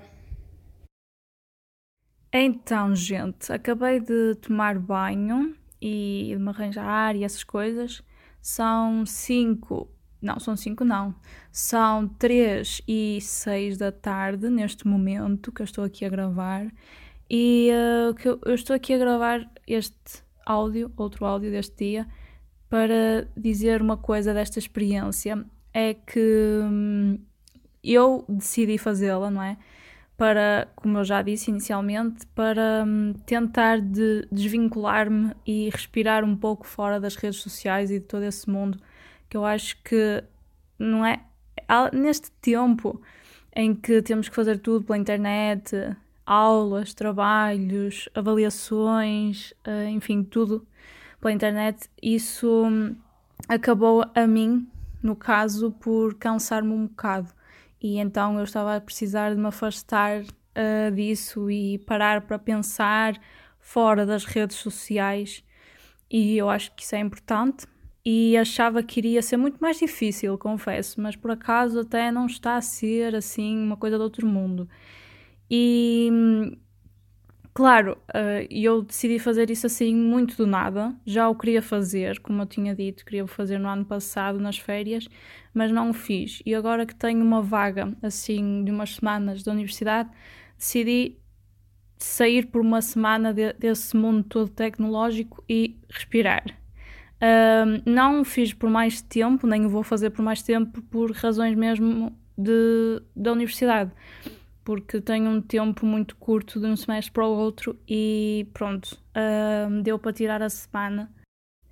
Então, 2.30 2.94
gente, 2.94 3.52
acabei 3.52 4.00
de 4.00 4.34
tomar 4.36 4.78
banho 4.78 5.54
e 5.80 6.32
de 6.34 6.38
me 6.38 6.48
arranjar 6.48 7.14
e 7.14 7.24
essas 7.24 7.44
coisas. 7.44 8.02
São 8.40 9.04
5 9.04 9.88
não, 10.22 10.38
são 10.38 10.56
5 10.56 10.84
não. 10.84 11.14
São 11.50 12.06
3 12.06 12.80
e 12.86 13.18
6 13.20 13.76
da 13.76 13.90
tarde 13.90 14.48
neste 14.48 14.86
momento 14.86 15.50
que 15.50 15.60
eu 15.60 15.64
estou 15.64 15.82
aqui 15.82 16.04
a 16.04 16.08
gravar. 16.08 16.72
E 17.28 17.70
uh, 17.72 18.14
que 18.14 18.28
eu, 18.28 18.38
eu, 18.44 18.54
estou 18.54 18.76
aqui 18.76 18.94
a 18.94 18.98
gravar 18.98 19.50
este 19.66 20.22
áudio, 20.46 20.92
outro 20.96 21.24
áudio 21.26 21.50
deste 21.50 21.76
dia, 21.84 22.06
para 22.68 23.26
dizer 23.36 23.82
uma 23.82 23.96
coisa 23.96 24.32
desta 24.32 24.58
experiência. 24.58 25.44
É 25.74 25.94
que 25.94 26.60
hum, 26.62 27.18
eu 27.82 28.24
decidi 28.28 28.78
fazê-la, 28.78 29.30
não 29.30 29.42
é? 29.42 29.56
Para, 30.16 30.68
como 30.76 30.98
eu 30.98 31.04
já 31.04 31.22
disse 31.22 31.50
inicialmente, 31.50 32.26
para 32.28 32.84
hum, 32.86 33.14
tentar 33.26 33.80
de 33.80 34.28
desvincular-me 34.30 35.34
e 35.44 35.68
respirar 35.70 36.24
um 36.24 36.36
pouco 36.36 36.66
fora 36.66 37.00
das 37.00 37.16
redes 37.16 37.40
sociais 37.40 37.90
e 37.90 37.98
de 37.98 38.04
todo 38.04 38.22
esse 38.22 38.48
mundo 38.48 38.78
que 39.32 39.36
eu 39.38 39.46
acho 39.46 39.82
que 39.82 40.22
não 40.78 41.06
é. 41.06 41.24
Neste 41.90 42.30
tempo 42.32 43.00
em 43.56 43.74
que 43.74 44.02
temos 44.02 44.28
que 44.28 44.34
fazer 44.34 44.58
tudo 44.58 44.84
pela 44.84 44.98
internet, 44.98 45.96
aulas, 46.26 46.92
trabalhos, 46.92 48.10
avaliações, 48.14 49.54
eh, 49.64 49.88
enfim, 49.88 50.22
tudo 50.22 50.66
pela 51.18 51.32
internet, 51.32 51.88
isso 52.02 52.64
acabou 53.48 54.04
a 54.14 54.26
mim, 54.26 54.68
no 55.02 55.16
caso, 55.16 55.72
por 55.72 56.14
cansar-me 56.16 56.72
um 56.72 56.86
bocado. 56.86 57.32
E 57.80 57.98
então 57.98 58.36
eu 58.36 58.44
estava 58.44 58.76
a 58.76 58.80
precisar 58.82 59.34
de 59.34 59.40
me 59.40 59.46
afastar 59.46 60.20
uh, 60.20 60.94
disso 60.94 61.50
e 61.50 61.78
parar 61.78 62.20
para 62.20 62.38
pensar 62.38 63.18
fora 63.58 64.04
das 64.04 64.26
redes 64.26 64.58
sociais. 64.58 65.42
E 66.10 66.36
eu 66.36 66.50
acho 66.50 66.74
que 66.74 66.82
isso 66.82 66.94
é 66.94 66.98
importante 66.98 67.66
e 68.04 68.36
achava 68.36 68.82
que 68.82 69.00
iria 69.00 69.22
ser 69.22 69.36
muito 69.36 69.58
mais 69.60 69.78
difícil, 69.78 70.36
confesso, 70.36 71.00
mas 71.00 71.14
por 71.16 71.30
acaso 71.30 71.80
até 71.80 72.10
não 72.10 72.26
está 72.26 72.56
a 72.56 72.60
ser 72.60 73.14
assim 73.14 73.56
uma 73.56 73.76
coisa 73.76 73.96
do 73.96 74.04
outro 74.04 74.26
mundo. 74.26 74.68
E 75.50 76.10
claro, 77.54 77.98
uh, 78.10 78.46
eu 78.50 78.82
decidi 78.82 79.18
fazer 79.18 79.50
isso 79.50 79.66
assim 79.66 79.94
muito 79.94 80.36
do 80.36 80.46
nada. 80.46 80.94
Já 81.06 81.28
o 81.28 81.34
queria 81.36 81.62
fazer, 81.62 82.18
como 82.20 82.42
eu 82.42 82.46
tinha 82.46 82.74
dito, 82.74 83.04
queria 83.04 83.26
fazer 83.26 83.58
no 83.58 83.68
ano 83.68 83.84
passado, 83.84 84.40
nas 84.40 84.58
férias, 84.58 85.08
mas 85.54 85.70
não 85.70 85.90
o 85.90 85.94
fiz. 85.94 86.42
E 86.46 86.54
agora 86.54 86.86
que 86.86 86.94
tenho 86.94 87.22
uma 87.24 87.42
vaga 87.42 87.92
assim 88.02 88.64
de 88.64 88.70
umas 88.72 88.96
semanas 88.96 89.42
da 89.44 89.52
universidade, 89.52 90.10
decidi 90.58 91.18
sair 91.98 92.46
por 92.46 92.60
uma 92.60 92.82
semana 92.82 93.32
de, 93.32 93.52
desse 93.54 93.96
mundo 93.96 94.24
todo 94.24 94.48
tecnológico 94.48 95.44
e 95.48 95.78
respirar 95.88 96.61
não 97.84 98.24
fiz 98.24 98.52
por 98.52 98.68
mais 98.68 99.00
tempo, 99.00 99.46
nem 99.46 99.64
o 99.64 99.68
vou 99.68 99.82
fazer 99.82 100.10
por 100.10 100.22
mais 100.22 100.42
tempo, 100.42 100.82
por 100.82 101.12
razões 101.12 101.56
mesmo 101.56 102.16
de, 102.36 103.02
da 103.14 103.32
universidade, 103.32 103.92
porque 104.64 105.00
tenho 105.00 105.30
um 105.30 105.40
tempo 105.40 105.86
muito 105.86 106.16
curto 106.16 106.60
de 106.60 106.66
um 106.66 106.76
semestre 106.76 107.12
para 107.12 107.26
o 107.26 107.36
outro 107.36 107.78
e 107.88 108.46
pronto, 108.52 108.98
deu 109.82 109.98
para 109.98 110.12
tirar 110.12 110.42
a 110.42 110.48
semana. 110.48 111.12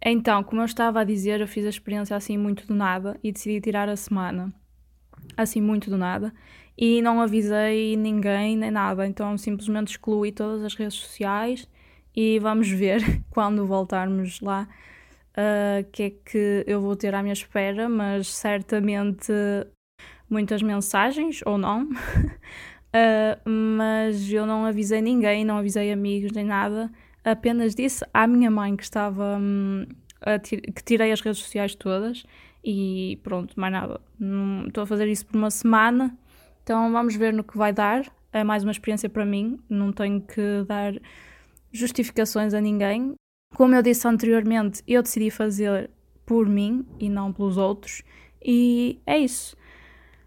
Então, 0.03 0.43
como 0.43 0.63
eu 0.63 0.65
estava 0.65 1.01
a 1.01 1.05
dizer, 1.05 1.41
eu 1.41 1.49
fiz 1.49 1.67
a 1.67 1.69
experiência 1.69 2.17
assim 2.17 2.39
muito 2.39 2.67
do 2.67 2.75
nada 2.75 3.19
e 3.23 3.31
decidi 3.31 3.61
tirar 3.61 3.89
a 3.89 3.97
semana 3.97 4.53
assim 5.37 5.61
muito 5.61 5.91
do 5.91 5.99
nada. 5.99 6.33
E 6.77 7.03
não 7.03 7.21
avisei 7.21 7.97
ninguém 7.97 8.57
nem 8.57 8.71
nada, 8.71 9.07
então 9.07 9.37
simplesmente 9.37 9.89
excluí 9.89 10.33
todas 10.33 10.65
as 10.65 10.75
redes 10.75 10.95
sociais 10.95 11.69
e 12.17 12.39
vamos 12.39 12.71
ver 12.71 13.03
quando 13.29 13.67
voltarmos 13.67 14.41
lá 14.41 14.67
uh, 15.37 15.89
que 15.93 16.03
é 16.03 16.11
que 16.11 16.65
eu 16.67 16.81
vou 16.81 16.97
ter 16.97 17.15
à 17.15 17.23
minha 17.23 17.33
espera, 17.33 17.89
mas 17.89 18.29
certamente 18.29 19.33
muitas 20.29 20.63
mensagens 20.63 21.41
ou 21.45 21.59
não. 21.59 21.85
uh, 21.85 21.91
mas 23.49 24.33
eu 24.33 24.47
não 24.47 24.65
avisei 24.65 25.01
ninguém, 25.01 25.45
não 25.45 25.59
avisei 25.59 25.93
amigos 25.93 26.33
nem 26.33 26.45
nada, 26.45 26.91
apenas 27.25 27.75
disse 27.75 28.05
à 28.13 28.27
minha 28.27 28.51
mãe 28.51 28.77
que 28.77 28.85
estava 28.85 29.37
um, 29.39 29.87
que 30.49 30.85
tirei 30.85 31.13
as 31.13 31.21
redes 31.21 31.41
sociais 31.41 31.75
todas 31.75 32.25
e 32.65 33.19
pronto, 33.23 33.59
mais 33.59 33.73
nada. 33.73 34.01
Estou 34.67 34.85
a 34.85 34.87
fazer 34.87 35.09
isso 35.09 35.27
por 35.27 35.37
uma 35.37 35.51
semana, 35.51 36.17
então 36.63 36.93
vamos 36.93 37.17
ver 37.17 37.33
no 37.33 37.45
que 37.45 37.57
vai 37.57 37.73
dar. 37.73 38.05
É 38.33 38.45
mais 38.45 38.63
uma 38.63 38.71
experiência 38.71 39.09
para 39.09 39.25
mim, 39.25 39.59
não 39.69 39.93
tenho 39.93 40.21
que 40.21 40.65
dar 40.67 40.95
justificações 41.73 42.55
a 42.55 42.61
ninguém. 42.61 43.15
Como 43.55 43.75
eu 43.75 43.83
disse 43.83 44.07
anteriormente, 44.07 44.83
eu 44.87 45.03
decidi 45.03 45.31
fazer 45.31 45.91
por 46.25 46.49
mim 46.49 46.87
e 46.99 47.09
não 47.09 47.33
pelos 47.33 47.57
outros, 47.57 48.03
e 48.43 48.99
é 49.07 49.19
isso. 49.19 49.57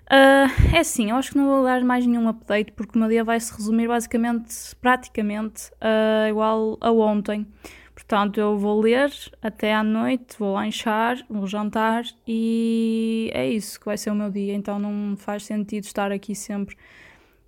Uh, 0.03 0.75
é 0.75 0.79
assim, 0.79 1.09
eu 1.09 1.15
acho 1.15 1.31
que 1.31 1.37
não 1.37 1.47
vou 1.47 1.63
dar 1.63 1.83
mais 1.83 2.05
nenhum 2.05 2.27
update 2.27 2.73
porque 2.73 2.97
o 2.97 2.99
meu 2.99 3.09
dia 3.09 3.23
vai 3.23 3.39
se 3.39 3.53
resumir 3.53 3.87
basicamente, 3.87 4.53
praticamente, 4.81 5.71
uh, 5.75 6.29
igual 6.29 6.77
a 6.81 6.91
ontem. 6.91 7.47
Portanto, 7.95 8.39
eu 8.39 8.57
vou 8.57 8.81
ler 8.81 9.11
até 9.41 9.73
à 9.73 9.83
noite, 9.83 10.35
vou 10.37 10.55
lanchar, 10.55 11.23
vou 11.29 11.47
jantar 11.47 12.03
e 12.27 13.31
é 13.33 13.49
isso 13.49 13.79
que 13.79 13.85
vai 13.85 13.97
ser 13.97 14.11
o 14.11 14.15
meu 14.15 14.29
dia. 14.29 14.53
Então 14.53 14.77
não 14.77 15.15
faz 15.15 15.45
sentido 15.45 15.85
estar 15.85 16.11
aqui 16.11 16.35
sempre 16.35 16.75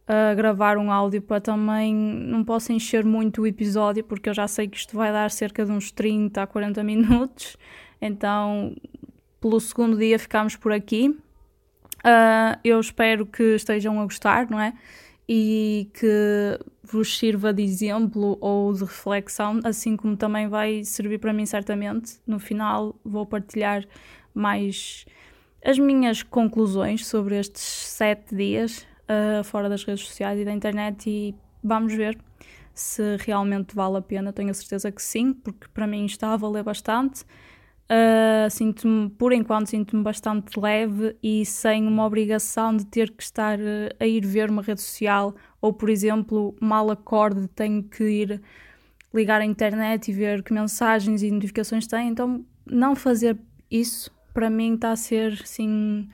a 0.08 0.34
gravar 0.34 0.78
um 0.78 0.92
áudio 0.92 1.22
para 1.22 1.42
também 1.42 1.94
não 1.94 2.44
posso 2.44 2.72
encher 2.72 3.04
muito 3.04 3.42
o 3.42 3.48
episódio 3.48 4.04
porque 4.04 4.30
eu 4.30 4.34
já 4.34 4.48
sei 4.48 4.68
que 4.68 4.78
isto 4.78 4.96
vai 4.96 5.12
dar 5.12 5.32
cerca 5.32 5.66
de 5.66 5.72
uns 5.72 5.92
30 5.92 6.42
a 6.42 6.48
40 6.48 6.84
minutos. 6.84 7.58
Então, 8.02 8.76
pelo 9.42 9.60
segundo 9.60 9.98
dia 9.98 10.20
ficamos 10.20 10.56
por 10.56 10.72
aqui. 10.72 11.10
Uh, 12.00 12.60
eu 12.64 12.80
espero 12.80 13.26
que 13.26 13.56
estejam 13.56 14.00
a 14.00 14.04
gostar, 14.04 14.50
não 14.50 14.60
é? 14.60 14.74
e 15.28 15.90
que 15.94 16.60
vos 16.84 17.18
sirva 17.18 17.52
de 17.52 17.64
exemplo 17.64 18.38
ou 18.40 18.72
de 18.74 18.82
reflexão, 18.82 19.60
assim 19.64 19.98
como 19.98 20.16
também 20.16 20.48
vai 20.48 20.84
servir 20.84 21.20
para 21.20 21.34
mim 21.34 21.46
certamente. 21.46 22.20
No 22.28 22.40
final 22.40 22.96
vou 23.04 23.26
partilhar 23.26 23.86
mais 24.34 25.06
as 25.64 25.80
minhas 25.80 26.22
conclusões 26.22 27.06
sobre 27.08 27.40
estes 27.40 27.64
sete 27.64 28.36
dias 28.36 28.86
uh, 29.10 29.44
fora 29.44 29.70
das 29.70 29.84
redes 29.84 30.06
sociais 30.06 30.40
e 30.40 30.46
da 30.46 30.52
internet 30.52 31.10
e 31.10 31.36
vamos 31.64 31.94
ver 31.94 32.18
se 32.74 33.18
realmente 33.18 33.76
vale 33.76 33.98
a 33.98 34.02
pena. 34.02 34.34
Tenho 34.34 34.52
a 34.52 34.54
certeza 34.54 34.92
que 34.92 35.02
sim, 35.02 35.34
porque 35.34 35.68
para 35.74 35.88
mim 35.88 36.06
está 36.06 36.34
a 36.34 36.38
valer 36.38 36.64
bastante. 36.64 37.24
Uh, 37.86 38.50
sinto-me, 38.50 39.12
por 39.12 39.32
enquanto, 39.32 39.68
sinto-me 39.68 40.02
bastante 40.02 40.60
leve 40.60 41.16
e 41.22 41.46
sem 41.46 41.88
uma 41.88 42.06
obrigação 42.06 42.76
de 42.76 42.84
ter 42.86 43.12
que 43.12 43.22
estar 43.22 43.60
uh, 43.60 43.96
a 44.00 44.08
ir 44.08 44.26
ver 44.26 44.50
uma 44.50 44.64
rede 44.64 44.82
social 44.82 45.36
ou, 45.62 45.72
por 45.72 45.90
exemplo, 45.90 46.56
mal 46.60 46.90
acorde, 46.90 47.48
tenho 47.50 47.84
que 47.84 48.04
ir 48.04 48.42
ligar 49.14 49.40
a 49.40 49.46
internet 49.46 50.10
e 50.10 50.14
ver 50.14 50.44
que 50.44 50.52
mensagens 50.52 51.22
e 51.22 51.30
notificações 51.30 51.86
tem. 51.86 52.10
Então, 52.10 52.44
não 52.66 52.96
fazer 52.96 53.38
isso 53.70 54.12
para 54.34 54.50
mim 54.50 54.74
está 54.74 54.92
a 54.92 54.96
ser 54.96 55.40
assim 55.44 56.10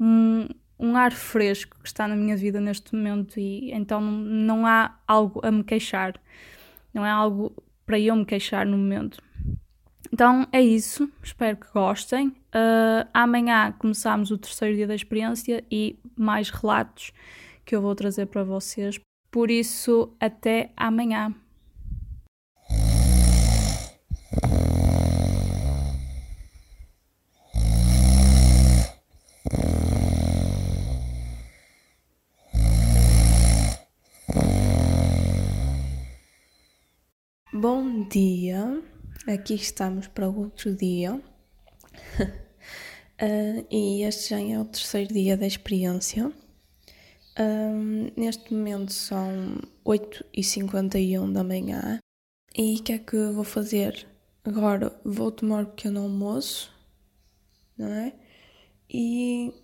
um, 0.00 0.48
um 0.80 0.96
ar 0.96 1.12
fresco 1.12 1.76
que 1.80 1.88
está 1.88 2.08
na 2.08 2.16
minha 2.16 2.36
vida 2.36 2.60
neste 2.60 2.94
momento 2.94 3.38
e 3.38 3.70
então 3.72 4.00
não 4.00 4.66
há 4.66 4.96
algo 5.06 5.40
a 5.44 5.50
me 5.50 5.62
queixar, 5.62 6.18
não 6.92 7.04
é 7.04 7.10
algo 7.10 7.52
para 7.84 8.00
eu 8.00 8.16
me 8.16 8.24
queixar 8.24 8.64
no 8.64 8.78
momento. 8.78 9.22
Então 10.12 10.48
é 10.50 10.60
isso, 10.60 11.08
espero 11.22 11.56
que 11.58 11.70
gostem. 11.72 12.28
Uh, 12.28 13.06
amanhã 13.12 13.72
começamos 13.78 14.30
o 14.30 14.38
terceiro 14.38 14.74
dia 14.74 14.86
da 14.86 14.94
experiência 14.94 15.62
e 15.70 15.98
mais 16.16 16.50
relatos 16.50 17.12
que 17.64 17.76
eu 17.76 17.82
vou 17.82 17.94
trazer 17.94 18.26
para 18.26 18.42
vocês. 18.42 18.98
Por 19.30 19.50
isso, 19.50 20.12
até 20.18 20.72
amanhã. 20.76 21.32
Bom 37.52 37.99
dia. 38.10 38.82
Aqui 39.28 39.54
estamos 39.54 40.08
para 40.08 40.28
outro 40.28 40.74
dia. 40.74 41.14
uh, 41.14 41.22
e 43.70 44.02
este 44.02 44.30
já 44.30 44.40
é 44.40 44.58
o 44.58 44.64
terceiro 44.64 45.14
dia 45.14 45.36
da 45.36 45.46
experiência. 45.46 46.32
Um, 47.38 48.10
neste 48.16 48.52
momento 48.52 48.92
são 48.92 49.60
8h51 49.86 51.32
da 51.32 51.44
manhã. 51.44 52.00
E 52.56 52.74
o 52.76 52.82
que 52.82 52.92
é 52.94 52.98
que 52.98 53.14
eu 53.14 53.32
vou 53.32 53.44
fazer? 53.44 54.08
Agora 54.44 54.92
vou 55.04 55.30
tomar 55.30 55.62
um 55.62 55.66
pequeno 55.66 56.02
almoço, 56.02 56.74
não 57.78 57.92
é? 57.92 58.12
E, 58.92 59.54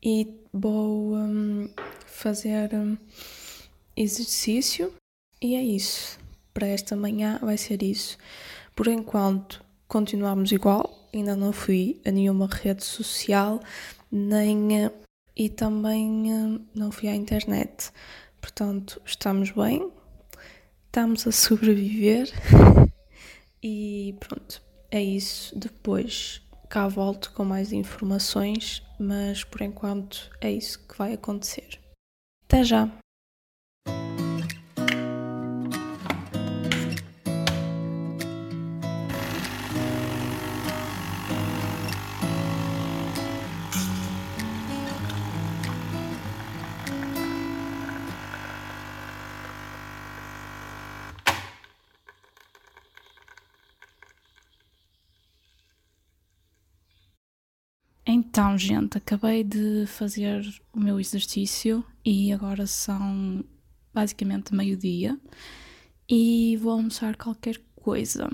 e 0.00 0.44
vou 0.52 1.16
um, 1.16 1.68
fazer 2.06 2.72
um, 2.72 2.96
exercício. 3.96 4.94
E 5.42 5.56
é 5.56 5.62
isso. 5.62 6.20
Para 6.52 6.66
esta 6.66 6.96
manhã 6.96 7.38
vai 7.42 7.56
ser 7.56 7.82
isso. 7.82 8.18
Por 8.74 8.88
enquanto, 8.88 9.64
continuamos 9.86 10.52
igual, 10.52 11.08
ainda 11.12 11.36
não 11.36 11.52
fui 11.52 12.00
a 12.04 12.10
nenhuma 12.10 12.46
rede 12.46 12.84
social, 12.84 13.60
nem 14.10 14.84
eh, 14.84 14.92
e 15.36 15.48
também 15.48 16.32
eh, 16.32 16.60
não 16.74 16.90
fui 16.90 17.08
à 17.08 17.14
internet. 17.14 17.90
Portanto, 18.40 19.00
estamos 19.04 19.50
bem, 19.50 19.90
estamos 20.86 21.26
a 21.26 21.32
sobreviver 21.32 22.28
e 23.62 24.14
pronto, 24.18 24.62
é 24.90 25.02
isso. 25.02 25.56
Depois 25.58 26.42
cá 26.68 26.88
volto 26.88 27.32
com 27.32 27.44
mais 27.44 27.72
informações, 27.72 28.82
mas 28.98 29.44
por 29.44 29.60
enquanto 29.60 30.30
é 30.40 30.50
isso 30.50 30.78
que 30.86 30.96
vai 30.96 31.12
acontecer. 31.12 31.78
Até 32.44 32.64
já! 32.64 32.90
Então, 58.40 58.56
gente, 58.56 58.96
acabei 58.96 59.44
de 59.44 59.84
fazer 59.86 60.42
o 60.72 60.80
meu 60.80 60.98
exercício 60.98 61.84
e 62.02 62.32
agora 62.32 62.66
são 62.66 63.44
basicamente 63.92 64.54
meio-dia 64.54 65.20
e 66.08 66.56
vou 66.56 66.72
almoçar 66.72 67.16
qualquer 67.16 67.60
coisa. 67.76 68.30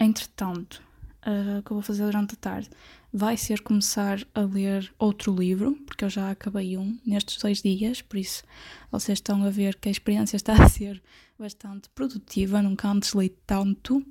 Entretanto, 0.00 0.82
uh, 1.24 1.60
o 1.60 1.62
que 1.62 1.70
eu 1.70 1.76
vou 1.76 1.82
fazer 1.82 2.06
durante 2.06 2.34
a 2.34 2.38
tarde 2.38 2.70
vai 3.12 3.36
ser 3.36 3.60
começar 3.60 4.26
a 4.34 4.40
ler 4.40 4.92
outro 4.98 5.32
livro, 5.32 5.76
porque 5.86 6.04
eu 6.04 6.10
já 6.10 6.32
acabei 6.32 6.76
um 6.76 6.98
nestes 7.06 7.40
dois 7.40 7.62
dias, 7.62 8.02
por 8.02 8.16
isso 8.16 8.42
vocês 8.90 9.18
estão 9.18 9.44
a 9.44 9.48
ver 9.48 9.76
que 9.76 9.88
a 9.88 9.92
experiência 9.92 10.34
está 10.36 10.60
a 10.60 10.68
ser 10.68 11.00
bastante 11.38 11.88
produtiva, 11.90 12.60
nunca 12.60 12.88
antes 12.88 13.14
li 13.14 13.28
tanto, 13.46 14.04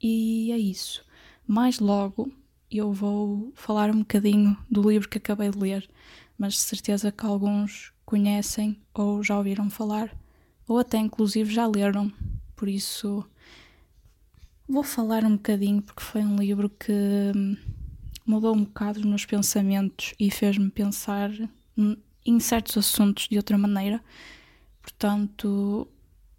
e 0.00 0.50
é 0.52 0.56
isso. 0.56 1.04
Mais 1.46 1.78
logo 1.78 2.32
eu 2.72 2.92
vou 2.92 3.52
falar 3.54 3.90
um 3.90 4.00
bocadinho 4.00 4.56
do 4.70 4.88
livro 4.88 5.08
que 5.08 5.18
acabei 5.18 5.50
de 5.50 5.58
ler, 5.58 5.88
mas 6.38 6.54
de 6.54 6.60
certeza 6.60 7.12
que 7.12 7.26
alguns 7.26 7.92
conhecem 8.04 8.80
ou 8.94 9.22
já 9.22 9.36
ouviram 9.36 9.70
falar, 9.70 10.14
ou 10.66 10.78
até 10.78 10.98
inclusive 10.98 11.52
já 11.52 11.66
leram. 11.66 12.12
Por 12.56 12.68
isso 12.68 13.24
vou 14.68 14.82
falar 14.82 15.24
um 15.24 15.36
bocadinho 15.36 15.82
porque 15.82 16.02
foi 16.02 16.22
um 16.22 16.36
livro 16.36 16.70
que 16.70 17.32
mudou 18.24 18.54
um 18.54 18.64
bocado 18.64 19.00
os 19.00 19.04
meus 19.04 19.24
pensamentos 19.24 20.14
e 20.18 20.30
fez-me 20.30 20.70
pensar 20.70 21.30
em 22.24 22.40
certos 22.40 22.78
assuntos 22.78 23.28
de 23.28 23.36
outra 23.36 23.58
maneira. 23.58 24.02
Portanto, 24.80 25.86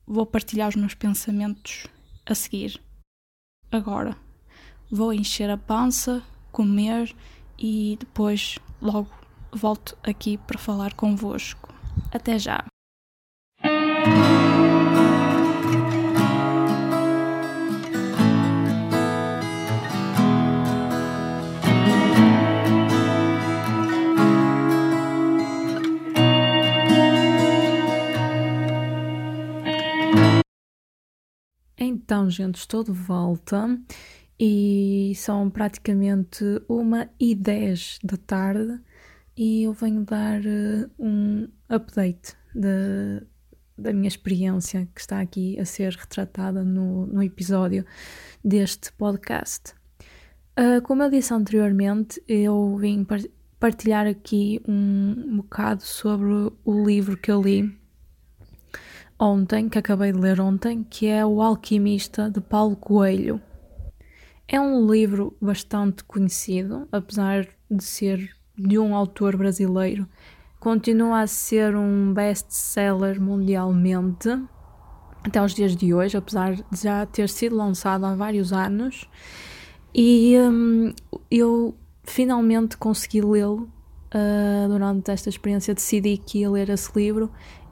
vou 0.05 0.25
partilhar 0.25 0.69
os 0.69 0.75
meus 0.75 0.93
pensamentos 0.93 1.85
a 2.25 2.33
seguir. 2.33 2.81
Agora, 3.71 4.17
vou 4.93 5.11
encher 5.11 5.49
a 5.49 5.57
pança, 5.57 6.21
comer 6.51 7.15
e 7.57 7.97
depois 7.99 8.59
logo 8.79 9.09
volto 9.51 9.97
aqui 10.03 10.37
para 10.37 10.59
falar 10.59 10.93
convosco. 10.93 11.73
Até 12.11 12.37
já! 12.37 12.63
Então, 31.75 32.29
gente, 32.29 32.57
estou 32.57 32.83
de 32.83 32.91
volta 32.91 33.67
e 34.39 35.13
são 35.15 35.49
praticamente 35.49 36.43
uma 36.67 37.09
e 37.19 37.35
dez 37.35 37.99
da 38.03 38.17
tarde 38.17 38.79
e 39.35 39.63
eu 39.63 39.73
venho 39.73 40.03
dar 40.03 40.39
uh, 40.41 40.89
um 40.99 41.47
update 41.69 42.35
de, 42.53 43.25
da 43.77 43.91
minha 43.91 44.07
experiência 44.07 44.87
que 44.93 45.01
está 45.01 45.19
aqui 45.21 45.59
a 45.59 45.65
ser 45.65 45.93
retratada 45.93 46.63
no, 46.63 47.07
no 47.07 47.23
episódio 47.23 47.85
deste 48.43 48.91
podcast. 48.93 49.73
Uh, 50.59 50.81
como 50.83 51.01
eu 51.01 51.09
disse 51.09 51.33
anteriormente, 51.33 52.21
eu 52.27 52.77
vim 52.77 53.05
partilhar 53.59 54.05
aqui 54.05 54.61
um 54.67 55.37
bocado 55.37 55.83
sobre 55.83 56.51
o 56.63 56.85
livro 56.85 57.17
que 57.17 57.31
eu 57.31 57.41
li 57.41 57.75
ontem, 59.19 59.69
que 59.69 59.79
acabei 59.79 60.11
de 60.11 60.19
ler 60.19 60.39
ontem, 60.41 60.83
que 60.83 61.07
é 61.07 61.25
O 61.25 61.41
Alquimista 61.41 62.29
de 62.29 62.41
Paulo 62.41 62.75
Coelho. 62.75 63.41
É 64.53 64.61
um 64.61 64.85
livro 64.85 65.35
bastante 65.41 66.03
conhecido, 66.03 66.87
apesar 66.91 67.47
de 67.71 67.83
ser 67.83 68.35
de 68.55 68.77
um 68.77 68.95
autor 68.95 69.35
brasileiro. 69.35 70.07
Continua 70.59 71.21
a 71.21 71.27
ser 71.27 71.75
um 71.75 72.13
best-seller 72.13 73.19
mundialmente 73.19 74.29
até 75.23 75.43
os 75.43 75.55
dias 75.55 75.75
de 75.75 75.91
hoje, 75.91 76.17
apesar 76.17 76.53
de 76.53 76.83
já 76.83 77.03
ter 77.03 77.29
sido 77.29 77.55
lançado 77.55 78.05
há 78.05 78.13
vários 78.13 78.53
anos. 78.53 79.09
E 79.91 80.37
hum, 80.37 80.93
eu 81.31 81.75
finalmente 82.03 82.77
consegui 82.77 83.21
lê-lo 83.21 83.67
uh, 84.13 84.69
durante 84.69 85.09
esta 85.09 85.29
experiência. 85.29 85.73
Decidi 85.73 86.15
que 86.17 86.41
ia 86.41 86.51
ler 86.51 86.69
esse 86.69 86.91
livro 86.95 87.31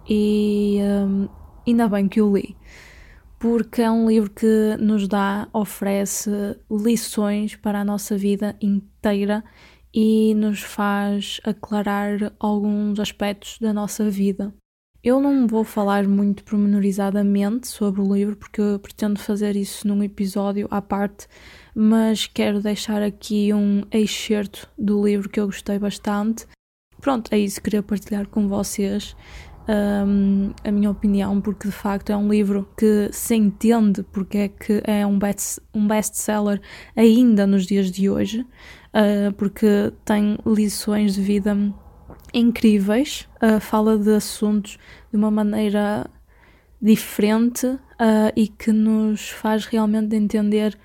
e 0.09 0.79
um, 0.81 1.29
ainda 1.67 1.87
bem 1.87 2.07
que 2.07 2.19
o 2.19 2.35
li, 2.35 2.57
porque 3.41 3.81
é 3.81 3.89
um 3.89 4.07
livro 4.07 4.29
que 4.29 4.77
nos 4.79 5.07
dá, 5.07 5.47
oferece 5.51 6.29
lições 6.69 7.55
para 7.55 7.81
a 7.81 7.83
nossa 7.83 8.15
vida 8.15 8.55
inteira 8.61 9.43
e 9.91 10.35
nos 10.35 10.61
faz 10.61 11.41
aclarar 11.43 12.31
alguns 12.39 12.99
aspectos 12.99 13.57
da 13.57 13.73
nossa 13.73 14.11
vida. 14.11 14.53
Eu 15.03 15.19
não 15.19 15.47
vou 15.47 15.63
falar 15.63 16.07
muito 16.07 16.43
pormenorizadamente 16.43 17.67
sobre 17.67 17.99
o 17.99 18.13
livro, 18.13 18.35
porque 18.35 18.61
eu 18.61 18.77
pretendo 18.77 19.19
fazer 19.19 19.55
isso 19.55 19.87
num 19.87 20.03
episódio 20.03 20.67
à 20.69 20.79
parte, 20.79 21.25
mas 21.73 22.27
quero 22.27 22.61
deixar 22.61 23.01
aqui 23.01 23.51
um 23.51 23.81
excerto 23.91 24.69
do 24.77 25.03
livro 25.03 25.27
que 25.27 25.39
eu 25.39 25.47
gostei 25.47 25.79
bastante. 25.79 26.45
Pronto, 27.01 27.33
é 27.33 27.39
isso 27.39 27.55
que 27.55 27.63
queria 27.63 27.81
partilhar 27.81 28.27
com 28.27 28.47
vocês 28.47 29.15
um, 29.71 30.51
a 30.63 30.71
minha 30.71 30.91
opinião, 30.91 31.39
porque 31.39 31.67
de 31.67 31.73
facto 31.73 32.11
é 32.11 32.17
um 32.17 32.29
livro 32.29 32.67
que 32.77 33.09
se 33.11 33.35
entende 33.35 34.03
porque 34.03 34.37
é 34.37 34.47
que 34.47 34.81
é 34.83 35.05
um 35.05 35.17
best, 35.17 35.61
um 35.73 35.87
best-seller 35.87 36.61
ainda 36.95 37.47
nos 37.47 37.65
dias 37.65 37.89
de 37.89 38.09
hoje, 38.09 38.41
uh, 38.41 39.31
porque 39.37 39.93
tem 40.03 40.37
lições 40.45 41.15
de 41.15 41.21
vida 41.21 41.55
incríveis, 42.33 43.27
uh, 43.41 43.59
fala 43.59 43.97
de 43.97 44.13
assuntos 44.13 44.77
de 45.09 45.17
uma 45.17 45.31
maneira 45.31 46.09
diferente 46.81 47.67
uh, 47.67 47.79
e 48.35 48.47
que 48.47 48.71
nos 48.71 49.29
faz 49.29 49.65
realmente 49.65 50.15
entender 50.15 50.77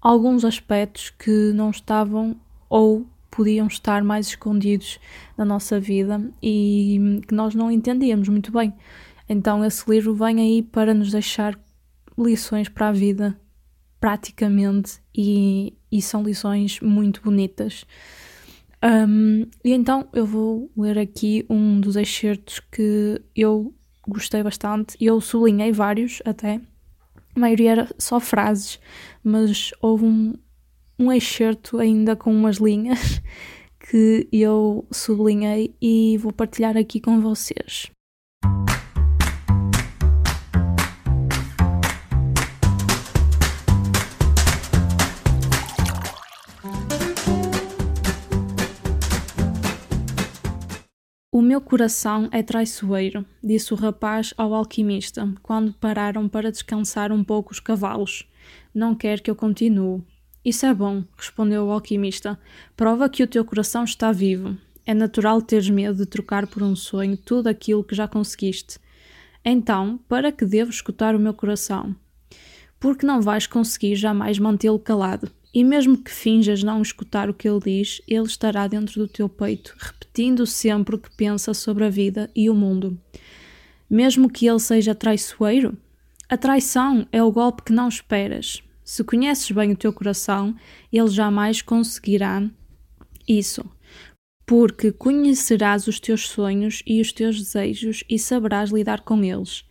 alguns 0.00 0.44
aspectos 0.44 1.10
que 1.10 1.52
não 1.54 1.70
estavam 1.70 2.36
ou 2.68 3.06
podiam 3.34 3.66
estar 3.66 4.04
mais 4.04 4.28
escondidos 4.28 5.00
na 5.36 5.44
nossa 5.44 5.80
vida 5.80 6.20
e 6.40 7.20
que 7.26 7.34
nós 7.34 7.54
não 7.54 7.70
entendíamos 7.70 8.28
muito 8.28 8.52
bem. 8.52 8.72
Então, 9.28 9.64
esse 9.64 9.90
livro 9.90 10.14
vem 10.14 10.40
aí 10.40 10.62
para 10.62 10.94
nos 10.94 11.10
deixar 11.10 11.58
lições 12.16 12.68
para 12.68 12.88
a 12.88 12.92
vida, 12.92 13.36
praticamente, 13.98 15.00
e, 15.14 15.76
e 15.90 16.00
são 16.00 16.22
lições 16.22 16.78
muito 16.80 17.20
bonitas. 17.22 17.84
Um, 18.84 19.46
e 19.64 19.72
então 19.72 20.06
eu 20.12 20.26
vou 20.26 20.70
ler 20.76 20.98
aqui 20.98 21.46
um 21.48 21.80
dos 21.80 21.96
excertos 21.96 22.60
que 22.70 23.20
eu 23.34 23.74
gostei 24.06 24.42
bastante. 24.42 24.96
Eu 25.00 25.20
sublinhei 25.20 25.72
vários 25.72 26.20
até. 26.24 26.60
A 27.34 27.40
maioria 27.40 27.72
era 27.72 27.88
só 27.98 28.20
frases, 28.20 28.78
mas 29.24 29.72
houve 29.80 30.04
um, 30.04 30.34
um 30.98 31.12
excerto 31.12 31.78
ainda 31.78 32.14
com 32.16 32.32
umas 32.32 32.56
linhas 32.56 33.20
que 33.78 34.28
eu 34.32 34.86
sublinhei 34.90 35.74
e 35.80 36.16
vou 36.18 36.32
partilhar 36.32 36.76
aqui 36.76 37.00
com 37.00 37.20
vocês. 37.20 37.90
O 51.34 51.42
meu 51.42 51.60
coração 51.60 52.28
é 52.30 52.44
traiçoeiro, 52.44 53.26
disse 53.42 53.74
o 53.74 53.76
rapaz 53.76 54.32
ao 54.36 54.54
alquimista, 54.54 55.28
quando 55.42 55.74
pararam 55.74 56.28
para 56.28 56.50
descansar 56.50 57.10
um 57.10 57.24
pouco 57.24 57.50
os 57.50 57.58
cavalos. 57.58 58.24
Não 58.72 58.94
quer 58.94 59.20
que 59.20 59.28
eu 59.28 59.34
continue. 59.34 60.00
Isso 60.44 60.66
é 60.66 60.74
bom, 60.74 61.04
respondeu 61.16 61.64
o 61.64 61.70
alquimista. 61.70 62.38
Prova 62.76 63.08
que 63.08 63.22
o 63.22 63.26
teu 63.26 63.44
coração 63.44 63.84
está 63.84 64.12
vivo. 64.12 64.56
É 64.84 64.92
natural 64.92 65.40
teres 65.40 65.70
medo 65.70 65.96
de 65.96 66.06
trocar 66.06 66.46
por 66.46 66.62
um 66.62 66.76
sonho 66.76 67.16
tudo 67.16 67.46
aquilo 67.46 67.82
que 67.82 67.94
já 67.94 68.06
conseguiste. 68.06 68.78
Então, 69.42 69.98
para 70.06 70.30
que 70.30 70.44
devo 70.44 70.70
escutar 70.70 71.14
o 71.14 71.18
meu 71.18 71.32
coração? 71.32 71.96
Porque 72.78 73.06
não 73.06 73.22
vais 73.22 73.46
conseguir 73.46 73.96
jamais 73.96 74.38
mantê-lo 74.38 74.78
calado. 74.78 75.30
E 75.54 75.64
mesmo 75.64 75.96
que 75.96 76.10
finjas 76.10 76.62
não 76.62 76.82
escutar 76.82 77.30
o 77.30 77.34
que 77.34 77.48
ele 77.48 77.60
diz, 77.60 78.02
ele 78.06 78.26
estará 78.26 78.66
dentro 78.66 79.00
do 79.00 79.08
teu 79.08 79.28
peito, 79.28 79.74
repetindo 79.78 80.46
sempre 80.46 80.96
o 80.96 80.98
que 80.98 81.14
pensa 81.16 81.54
sobre 81.54 81.84
a 81.84 81.88
vida 81.88 82.30
e 82.34 82.50
o 82.50 82.54
mundo. 82.54 82.98
Mesmo 83.88 84.28
que 84.28 84.46
ele 84.46 84.58
seja 84.58 84.94
traiçoeiro, 84.94 85.76
a 86.28 86.36
traição 86.36 87.06
é 87.12 87.22
o 87.22 87.30
golpe 87.30 87.62
que 87.62 87.72
não 87.72 87.88
esperas. 87.88 88.62
Se 88.84 89.02
conheces 89.02 89.50
bem 89.50 89.72
o 89.72 89.76
teu 89.76 89.92
coração, 89.92 90.54
ele 90.92 91.08
jamais 91.08 91.62
conseguirá 91.62 92.48
isso. 93.26 93.64
Porque 94.46 94.92
conhecerás 94.92 95.88
os 95.88 95.98
teus 95.98 96.28
sonhos 96.28 96.82
e 96.86 97.00
os 97.00 97.10
teus 97.10 97.38
desejos 97.38 98.04
e 98.10 98.18
saberás 98.18 98.70
lidar 98.70 99.00
com 99.00 99.24
eles. 99.24 99.64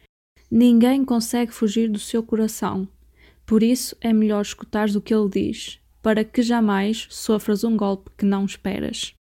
Ninguém 0.50 1.06
consegue 1.06 1.52
fugir 1.52 1.90
do 1.90 2.00
seu 2.00 2.24
coração. 2.24 2.88
Por 3.46 3.62
isso 3.62 3.96
é 4.02 4.12
melhor 4.12 4.42
escutares 4.42 4.96
o 4.96 5.02
que 5.02 5.14
ele 5.14 5.30
diz, 5.30 5.80
para 6.02 6.24
que 6.24 6.42
jamais 6.42 7.06
sofras 7.10 7.64
um 7.64 7.78
golpe 7.78 8.10
que 8.18 8.26
não 8.26 8.46
esperas. 8.46 9.14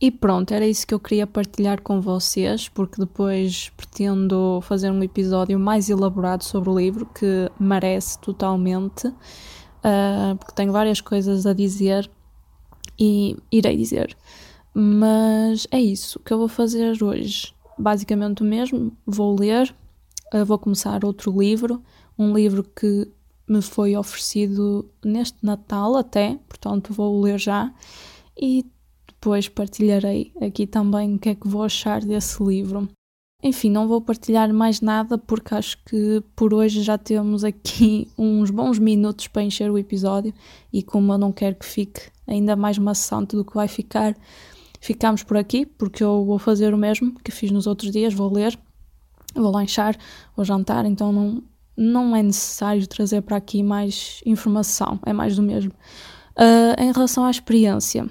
E 0.00 0.10
pronto, 0.10 0.54
era 0.54 0.66
isso 0.66 0.86
que 0.86 0.94
eu 0.94 0.98
queria 0.98 1.26
partilhar 1.26 1.82
com 1.82 2.00
vocês, 2.00 2.70
porque 2.70 2.98
depois 2.98 3.68
pretendo 3.76 4.60
fazer 4.62 4.90
um 4.90 5.02
episódio 5.02 5.60
mais 5.60 5.90
elaborado 5.90 6.42
sobre 6.42 6.70
o 6.70 6.78
livro, 6.78 7.04
que 7.04 7.50
merece 7.60 8.18
totalmente, 8.18 9.08
uh, 9.08 10.36
porque 10.38 10.54
tenho 10.54 10.72
várias 10.72 11.02
coisas 11.02 11.44
a 11.44 11.52
dizer 11.52 12.10
e 12.98 13.36
irei 13.52 13.76
dizer. 13.76 14.16
Mas 14.72 15.66
é 15.70 15.78
isso 15.78 16.18
que 16.20 16.32
eu 16.32 16.38
vou 16.38 16.48
fazer 16.48 17.02
hoje. 17.02 17.52
Basicamente 17.78 18.42
o 18.42 18.46
mesmo, 18.46 18.96
vou 19.04 19.38
ler, 19.38 19.74
uh, 20.32 20.46
vou 20.46 20.58
começar 20.58 21.04
outro 21.04 21.38
livro, 21.38 21.82
um 22.18 22.34
livro 22.34 22.64
que 22.64 23.06
me 23.46 23.60
foi 23.60 23.94
oferecido 23.94 24.88
neste 25.04 25.36
Natal 25.42 25.94
até, 25.96 26.38
portanto 26.48 26.94
vou 26.94 27.20
ler 27.20 27.38
já. 27.38 27.70
E 28.40 28.64
depois 29.20 29.50
partilharei 29.50 30.32
aqui 30.40 30.66
também 30.66 31.14
o 31.14 31.18
que 31.18 31.28
é 31.28 31.34
que 31.34 31.46
vou 31.46 31.62
achar 31.62 32.00
desse 32.00 32.42
livro. 32.42 32.88
Enfim, 33.42 33.68
não 33.70 33.86
vou 33.86 34.00
partilhar 34.00 34.50
mais 34.52 34.80
nada 34.80 35.18
porque 35.18 35.54
acho 35.54 35.76
que 35.84 36.22
por 36.34 36.54
hoje 36.54 36.82
já 36.82 36.96
temos 36.96 37.44
aqui 37.44 38.08
uns 38.16 38.50
bons 38.50 38.78
minutos 38.78 39.28
para 39.28 39.42
encher 39.42 39.70
o 39.70 39.76
episódio 39.76 40.32
e 40.72 40.82
como 40.82 41.12
eu 41.12 41.18
não 41.18 41.32
quero 41.32 41.56
que 41.56 41.66
fique 41.66 42.00
ainda 42.26 42.56
mais 42.56 42.78
maçante 42.78 43.36
do 43.36 43.44
que 43.44 43.54
vai 43.54 43.68
ficar, 43.68 44.16
ficamos 44.80 45.22
por 45.22 45.36
aqui 45.36 45.66
porque 45.66 46.02
eu 46.02 46.24
vou 46.24 46.38
fazer 46.38 46.72
o 46.72 46.78
mesmo 46.78 47.14
que 47.22 47.30
fiz 47.30 47.50
nos 47.50 47.66
outros 47.66 47.90
dias, 47.92 48.14
vou 48.14 48.32
ler, 48.32 48.58
vou 49.34 49.52
lanchar, 49.52 49.98
vou 50.34 50.46
jantar, 50.46 50.86
então 50.86 51.12
não, 51.12 51.42
não 51.76 52.16
é 52.16 52.22
necessário 52.22 52.86
trazer 52.86 53.20
para 53.20 53.36
aqui 53.36 53.62
mais 53.62 54.22
informação, 54.24 54.98
é 55.04 55.12
mais 55.12 55.36
do 55.36 55.42
mesmo. 55.42 55.72
Uh, 56.36 56.80
em 56.80 56.90
relação 56.92 57.24
à 57.24 57.30
experiência, 57.30 58.08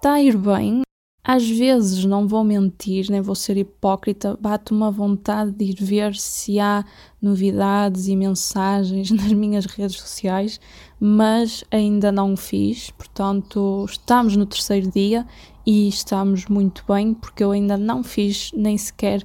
está 0.00 0.14
a 0.14 0.22
ir 0.22 0.34
bem, 0.34 0.80
às 1.22 1.46
vezes, 1.46 2.06
não 2.06 2.26
vou 2.26 2.42
mentir, 2.42 3.10
nem 3.10 3.20
vou 3.20 3.34
ser 3.34 3.58
hipócrita, 3.58 4.34
bate 4.40 4.72
uma 4.72 4.90
vontade 4.90 5.50
de 5.52 5.66
ir 5.66 5.76
ver 5.78 6.16
se 6.16 6.58
há 6.58 6.82
novidades 7.20 8.08
e 8.08 8.16
mensagens 8.16 9.10
nas 9.12 9.30
minhas 9.30 9.66
redes 9.66 10.00
sociais, 10.00 10.58
mas 10.98 11.62
ainda 11.70 12.10
não 12.10 12.34
fiz. 12.34 12.90
Portanto, 12.92 13.84
estamos 13.90 14.36
no 14.36 14.46
terceiro 14.46 14.90
dia 14.90 15.26
e 15.66 15.86
estamos 15.88 16.46
muito 16.46 16.82
bem, 16.88 17.12
porque 17.12 17.44
eu 17.44 17.50
ainda 17.50 17.76
não 17.76 18.02
fiz 18.02 18.50
nem 18.54 18.78
sequer 18.78 19.22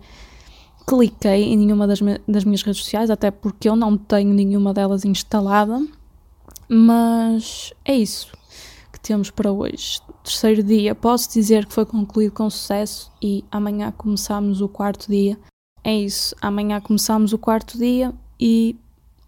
cliquei 0.86 1.54
em 1.54 1.58
nenhuma 1.58 1.88
das, 1.88 2.00
das 2.28 2.44
minhas 2.44 2.62
redes 2.62 2.84
sociais, 2.84 3.10
até 3.10 3.32
porque 3.32 3.70
eu 3.70 3.78
não 3.78 3.98
tenho 3.98 4.34
nenhuma 4.34 4.74
delas 4.74 5.06
instalada. 5.06 5.82
Mas 6.68 7.74
é 7.86 7.96
isso 7.96 8.36
temos 9.06 9.30
para 9.30 9.52
hoje. 9.52 10.02
Terceiro 10.24 10.64
dia, 10.64 10.96
posso 10.96 11.32
dizer 11.32 11.68
que 11.68 11.74
foi 11.74 11.86
concluído 11.86 12.32
com 12.32 12.50
sucesso 12.50 13.12
e 13.22 13.46
amanhã 13.52 13.92
começamos 13.92 14.62
o 14.62 14.68
quarto 14.68 15.08
dia. 15.08 15.38
É 15.84 15.96
isso, 15.96 16.36
amanhã 16.42 16.82
começamos 16.82 17.32
o 17.32 17.38
quarto 17.38 17.78
dia 17.78 18.12
e 18.40 18.76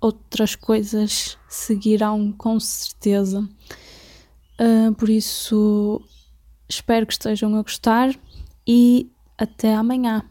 outras 0.02 0.56
coisas 0.56 1.38
seguirão 1.48 2.32
com 2.32 2.60
certeza. 2.60 3.48
Uh, 4.60 4.94
por 4.96 5.10
isso, 5.10 6.02
espero 6.68 7.06
que 7.06 7.14
estejam 7.14 7.56
a 7.56 7.62
gostar 7.62 8.16
e 8.68 9.08
até 9.38 9.76
amanhã. 9.76 10.28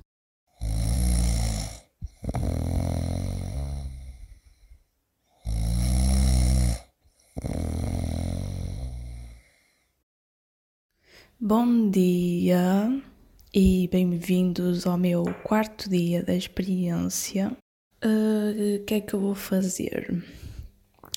Bom 11.38 11.90
dia 11.90 12.98
e 13.52 13.86
bem-vindos 13.88 14.86
ao 14.86 14.96
meu 14.96 15.22
quarto 15.44 15.90
dia 15.90 16.22
da 16.22 16.34
experiência. 16.34 17.54
Ah, 18.00 18.06
o 18.08 18.76
uh, 18.76 18.84
que 18.86 18.94
é 18.94 19.00
que 19.02 19.12
eu 19.12 19.20
vou 19.20 19.34
fazer? 19.34 20.24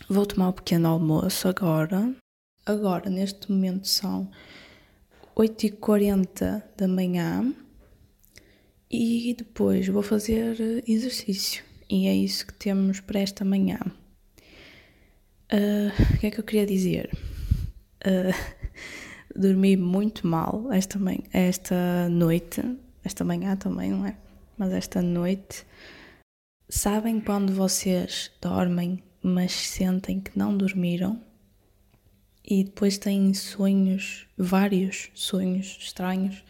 Vou 0.10 0.25
tomar 0.25 0.49
um 0.49 0.51
pequeno 0.51 0.89
almoço 0.89 1.47
agora. 1.47 2.13
Agora, 2.65 3.10
neste 3.10 3.49
momento, 3.49 3.88
são 3.88 4.29
8h40 5.38 6.63
da 6.75 6.88
manhã 6.89 7.55
e 8.91 9.34
depois 9.38 9.88
vou 9.88 10.03
fazer 10.03 10.84
exercício. 10.86 11.63
E 11.89 12.08
é 12.08 12.13
isso 12.13 12.45
que 12.45 12.53
temos 12.55 12.99
para 12.99 13.21
esta 13.21 13.45
manhã. 13.45 13.79
Uh, 15.49 16.13
o 16.13 16.17
que 16.19 16.27
é 16.27 16.32
que 16.32 16.41
eu 16.41 16.43
queria 16.43 16.65
dizer? 16.65 17.10
Uh, 18.05 18.59
dormi 19.39 19.78
muito 19.78 20.28
mal 20.28 20.71
esta, 20.71 20.99
manhã, 20.99 21.21
esta 21.32 22.10
noite, 22.10 22.62
esta 23.04 23.23
manhã 23.23 23.56
também, 23.56 23.91
não 23.91 24.06
é? 24.06 24.17
Mas 24.58 24.71
esta 24.73 25.02
noite. 25.02 25.65
Sabem 26.67 27.19
quando 27.19 27.54
vocês 27.54 28.32
dormem, 28.41 29.02
mas 29.23 29.52
sentem 29.54 30.19
que 30.19 30.38
não 30.38 30.56
dormiram? 30.56 31.19
E 32.43 32.63
depois 32.63 32.97
têm 32.97 33.34
sonhos, 33.34 34.28
vários 34.38 35.10
sonhos 35.13 35.78
estranhos. 35.80 36.43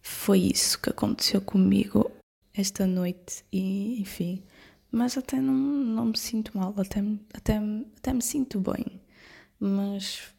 Foi 0.00 0.38
isso 0.38 0.80
que 0.80 0.90
aconteceu 0.90 1.40
comigo 1.40 2.10
esta 2.54 2.86
noite 2.86 3.44
e 3.52 4.00
enfim. 4.00 4.42
Mas 4.90 5.18
até 5.18 5.40
não, 5.40 5.54
não 5.54 6.06
me 6.06 6.18
sinto 6.18 6.56
mal, 6.56 6.74
até, 6.78 7.00
até, 7.34 7.60
até 7.96 8.12
me 8.12 8.22
sinto 8.22 8.60
bem. 8.60 9.00
Mas 9.58 10.34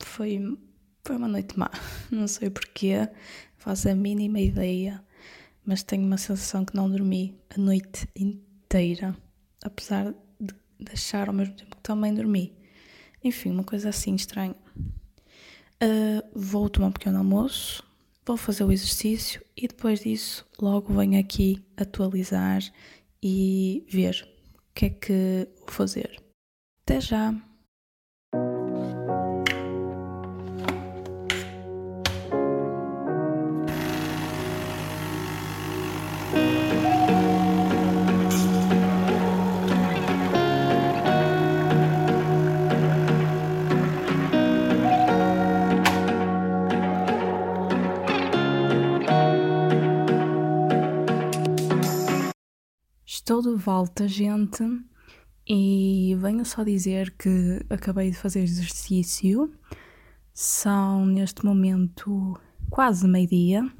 foi 0.00 0.56
foi 1.04 1.16
uma 1.16 1.28
noite 1.28 1.58
má, 1.58 1.70
não 2.10 2.26
sei 2.26 2.50
porquê, 2.50 3.08
faço 3.58 3.88
a 3.88 3.94
mínima 3.94 4.40
ideia, 4.40 5.04
mas 5.64 5.82
tenho 5.82 6.04
uma 6.04 6.16
sensação 6.16 6.64
que 6.64 6.74
não 6.74 6.90
dormi 6.90 7.38
a 7.54 7.60
noite 7.60 8.08
inteira, 8.16 9.16
apesar 9.62 10.14
de 10.40 10.92
achar 10.92 11.28
ao 11.28 11.34
mesmo 11.34 11.54
tempo 11.54 11.76
que 11.76 11.82
também 11.82 12.14
dormi. 12.14 12.52
Enfim, 13.22 13.50
uma 13.50 13.64
coisa 13.64 13.88
assim 13.90 14.14
estranha. 14.14 14.54
Uh, 15.82 16.22
vou 16.34 16.68
tomar 16.68 16.88
um 16.88 16.92
pequeno 16.92 17.18
almoço, 17.18 17.82
vou 18.24 18.36
fazer 18.36 18.64
o 18.64 18.72
exercício 18.72 19.42
e 19.56 19.66
depois 19.68 20.00
disso 20.00 20.46
logo 20.60 20.92
venho 20.94 21.18
aqui 21.18 21.64
atualizar 21.76 22.62
e 23.22 23.84
ver 23.88 24.26
o 24.54 24.74
que 24.74 24.86
é 24.86 24.90
que 24.90 25.48
vou 25.60 25.70
fazer. 25.70 26.22
Até 26.82 27.00
já! 27.00 27.53
De 53.44 53.50
volta, 53.56 54.08
gente, 54.08 54.64
e 55.46 56.16
venho 56.18 56.46
só 56.46 56.64
dizer 56.64 57.10
que 57.10 57.60
acabei 57.68 58.10
de 58.10 58.16
fazer 58.16 58.40
exercício. 58.40 59.52
São 60.32 61.04
neste 61.04 61.44
momento 61.44 62.40
quase 62.70 63.06
meio-dia. 63.06 63.70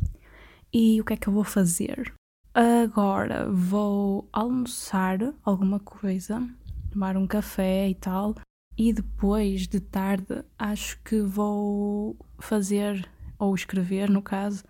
E 0.70 1.00
o 1.00 1.04
que 1.06 1.14
é 1.14 1.16
que 1.16 1.28
eu 1.28 1.32
vou 1.32 1.44
fazer? 1.44 2.12
Agora 2.52 3.50
vou 3.50 4.28
almoçar 4.30 5.18
alguma 5.42 5.80
coisa, 5.80 6.46
tomar 6.92 7.16
um 7.16 7.26
café 7.26 7.88
e 7.88 7.94
tal, 7.94 8.34
e 8.76 8.92
depois 8.92 9.66
de 9.66 9.80
tarde 9.80 10.44
acho 10.58 11.00
que 11.02 11.22
vou 11.22 12.18
fazer, 12.38 13.08
ou 13.38 13.54
escrever 13.54 14.10
no 14.10 14.20
caso, 14.20 14.62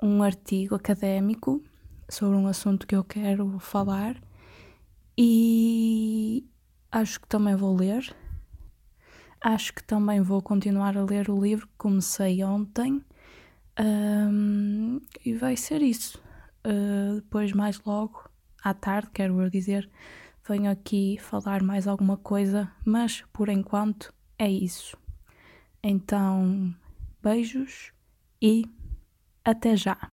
um 0.00 0.22
artigo 0.22 0.76
académico 0.76 1.60
sobre 2.08 2.36
um 2.36 2.46
assunto 2.46 2.86
que 2.86 2.94
eu 2.94 3.02
quero 3.02 3.58
falar 3.58 4.24
e 5.16 6.44
acho 6.90 7.20
que 7.20 7.28
também 7.28 7.56
vou 7.56 7.76
ler. 7.76 8.14
Acho 9.40 9.72
que 9.72 9.82
também 9.82 10.20
vou 10.20 10.42
continuar 10.42 10.96
a 10.96 11.04
ler 11.04 11.30
o 11.30 11.40
livro 11.40 11.66
que 11.66 11.74
comecei 11.78 12.42
ontem. 12.42 13.02
Um, 13.78 15.00
e 15.24 15.34
vai 15.34 15.56
ser 15.56 15.82
isso. 15.82 16.22
Uh, 16.66 17.16
depois, 17.16 17.52
mais 17.52 17.80
logo, 17.84 18.28
à 18.62 18.74
tarde, 18.74 19.10
quero 19.12 19.40
eu 19.40 19.50
dizer, 19.50 19.88
venho 20.46 20.70
aqui 20.70 21.18
falar 21.20 21.62
mais 21.62 21.86
alguma 21.86 22.16
coisa, 22.16 22.70
mas 22.84 23.22
por 23.32 23.48
enquanto 23.48 24.12
é 24.38 24.50
isso. 24.50 24.96
Então, 25.82 26.74
beijos 27.22 27.92
e 28.42 28.64
até 29.44 29.76
já! 29.76 30.15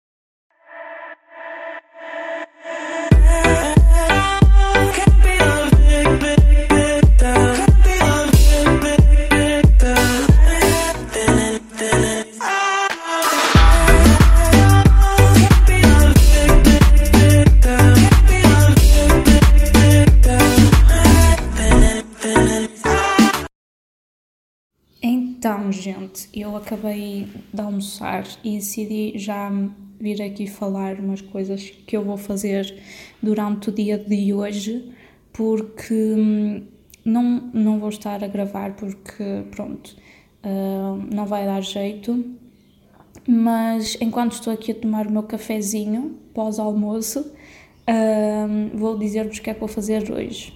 Gente, 25.88 26.28
eu 26.34 26.54
acabei 26.54 27.26
de 27.52 27.60
almoçar 27.60 28.26
e 28.44 28.56
decidi 28.56 29.12
já 29.16 29.50
vir 29.98 30.20
aqui 30.20 30.46
falar 30.46 31.00
umas 31.00 31.22
coisas 31.22 31.70
que 31.70 31.96
eu 31.96 32.04
vou 32.04 32.18
fazer 32.18 32.78
durante 33.22 33.70
o 33.70 33.72
dia 33.72 33.96
de 33.96 34.34
hoje, 34.34 34.92
porque 35.32 35.94
hum, 35.94 36.62
não, 37.04 37.50
não 37.54 37.80
vou 37.80 37.88
estar 37.88 38.22
a 38.22 38.28
gravar 38.28 38.74
porque, 38.74 39.44
pronto, 39.50 39.96
uh, 40.44 41.14
não 41.14 41.24
vai 41.24 41.46
dar 41.46 41.62
jeito, 41.62 42.22
mas 43.26 43.96
enquanto 43.98 44.32
estou 44.32 44.52
aqui 44.52 44.72
a 44.72 44.74
tomar 44.74 45.06
o 45.06 45.10
meu 45.10 45.22
cafezinho 45.22 46.18
pós-almoço, 46.34 47.32
um, 47.88 48.76
vou 48.76 48.98
dizer-vos 48.98 49.38
o 49.38 49.42
que 49.42 49.48
é 49.48 49.54
que 49.54 49.60
vou 49.60 49.68
fazer 49.68 50.10
hoje. 50.12 50.52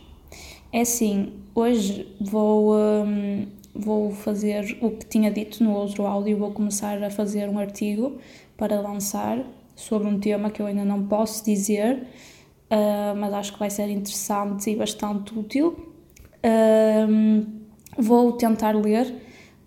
É 0.70 0.82
assim, 0.82 1.32
hoje 1.54 2.06
vou, 2.20 2.74
um, 2.74 3.46
vou 3.74 4.10
fazer 4.10 4.78
o 4.80 4.90
que 4.90 5.06
tinha 5.06 5.30
dito 5.30 5.62
no 5.64 5.72
outro 5.72 6.06
áudio, 6.06 6.36
vou 6.36 6.52
começar 6.52 7.02
a 7.02 7.10
fazer 7.10 7.48
um 7.48 7.58
artigo 7.58 8.18
para 8.56 8.80
lançar 8.80 9.44
sobre 9.74 10.08
um 10.08 10.18
tema 10.18 10.50
que 10.50 10.60
eu 10.60 10.66
ainda 10.66 10.84
não 10.84 11.06
posso 11.06 11.44
dizer, 11.44 12.06
uh, 12.70 13.16
mas 13.16 13.32
acho 13.32 13.52
que 13.54 13.58
vai 13.58 13.70
ser 13.70 13.88
interessante 13.88 14.70
e 14.70 14.76
bastante 14.76 15.36
útil. 15.36 15.94
Uh, 16.44 17.46
vou 17.96 18.32
tentar 18.32 18.76
ler, 18.76 19.12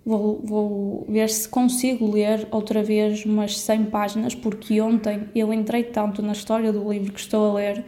vou, 0.05 0.41
vou 0.43 1.05
ver 1.09 1.29
se 1.29 1.49
consigo 1.49 2.09
ler 2.11 2.47
outra 2.51 2.83
vez 2.83 3.25
umas 3.25 3.59
100 3.59 3.85
páginas, 3.85 4.35
porque 4.35 4.79
ontem 4.79 5.29
eu 5.35 5.51
entrei 5.51 5.83
tanto 5.83 6.21
na 6.21 6.33
história 6.33 6.71
do 6.71 6.91
livro 6.91 7.11
que 7.11 7.19
estou 7.19 7.51
a 7.51 7.53
ler 7.55 7.85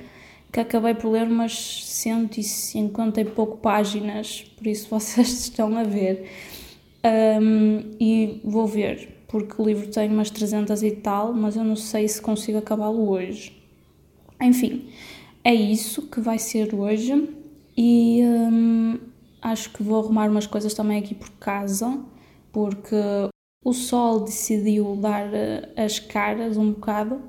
que 0.58 0.62
acabei 0.62 0.96
por 0.96 1.12
ler 1.12 1.28
umas 1.28 1.84
150 1.86 3.22
e 3.22 3.26
pouco 3.26 3.58
páginas, 3.58 4.42
por 4.58 4.66
isso 4.66 4.90
vocês 4.90 5.42
estão 5.42 5.78
a 5.78 5.84
ver. 5.84 6.28
Um, 7.40 7.96
e 8.00 8.42
vou 8.44 8.66
ver, 8.66 9.24
porque 9.28 9.62
o 9.62 9.66
livro 9.66 9.88
tem 9.88 10.10
umas 10.10 10.32
300 10.32 10.82
e 10.82 10.92
tal, 10.92 11.32
mas 11.32 11.56
eu 11.56 11.64
não 11.64 11.76
sei 11.76 12.08
se 12.08 12.20
consigo 12.20 12.58
acabá-lo 12.58 13.08
hoje. 13.08 13.56
Enfim, 14.42 14.90
é 15.44 15.54
isso 15.54 16.02
que 16.10 16.20
vai 16.20 16.40
ser 16.40 16.74
hoje 16.74 17.30
e 17.78 18.22
acho 19.40 19.72
que 19.72 19.84
vou 19.84 20.00
arrumar 20.00 20.28
umas 20.30 20.48
coisas 20.48 20.74
também 20.74 20.98
aqui 20.98 21.14
por 21.14 21.30
casa, 21.34 22.00
porque 22.52 22.96
o 23.64 23.74
sol 23.74 24.22
decidiu 24.22 24.96
dar 24.96 25.32
eh, 25.34 25.70
as 25.78 26.00
caras 26.00 26.58
um 26.58 26.72
bocado, 26.72 27.22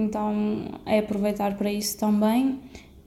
então 0.00 0.64
é 0.86 0.98
aproveitar 0.98 1.56
para 1.56 1.72
isso 1.72 1.98
também. 1.98 2.58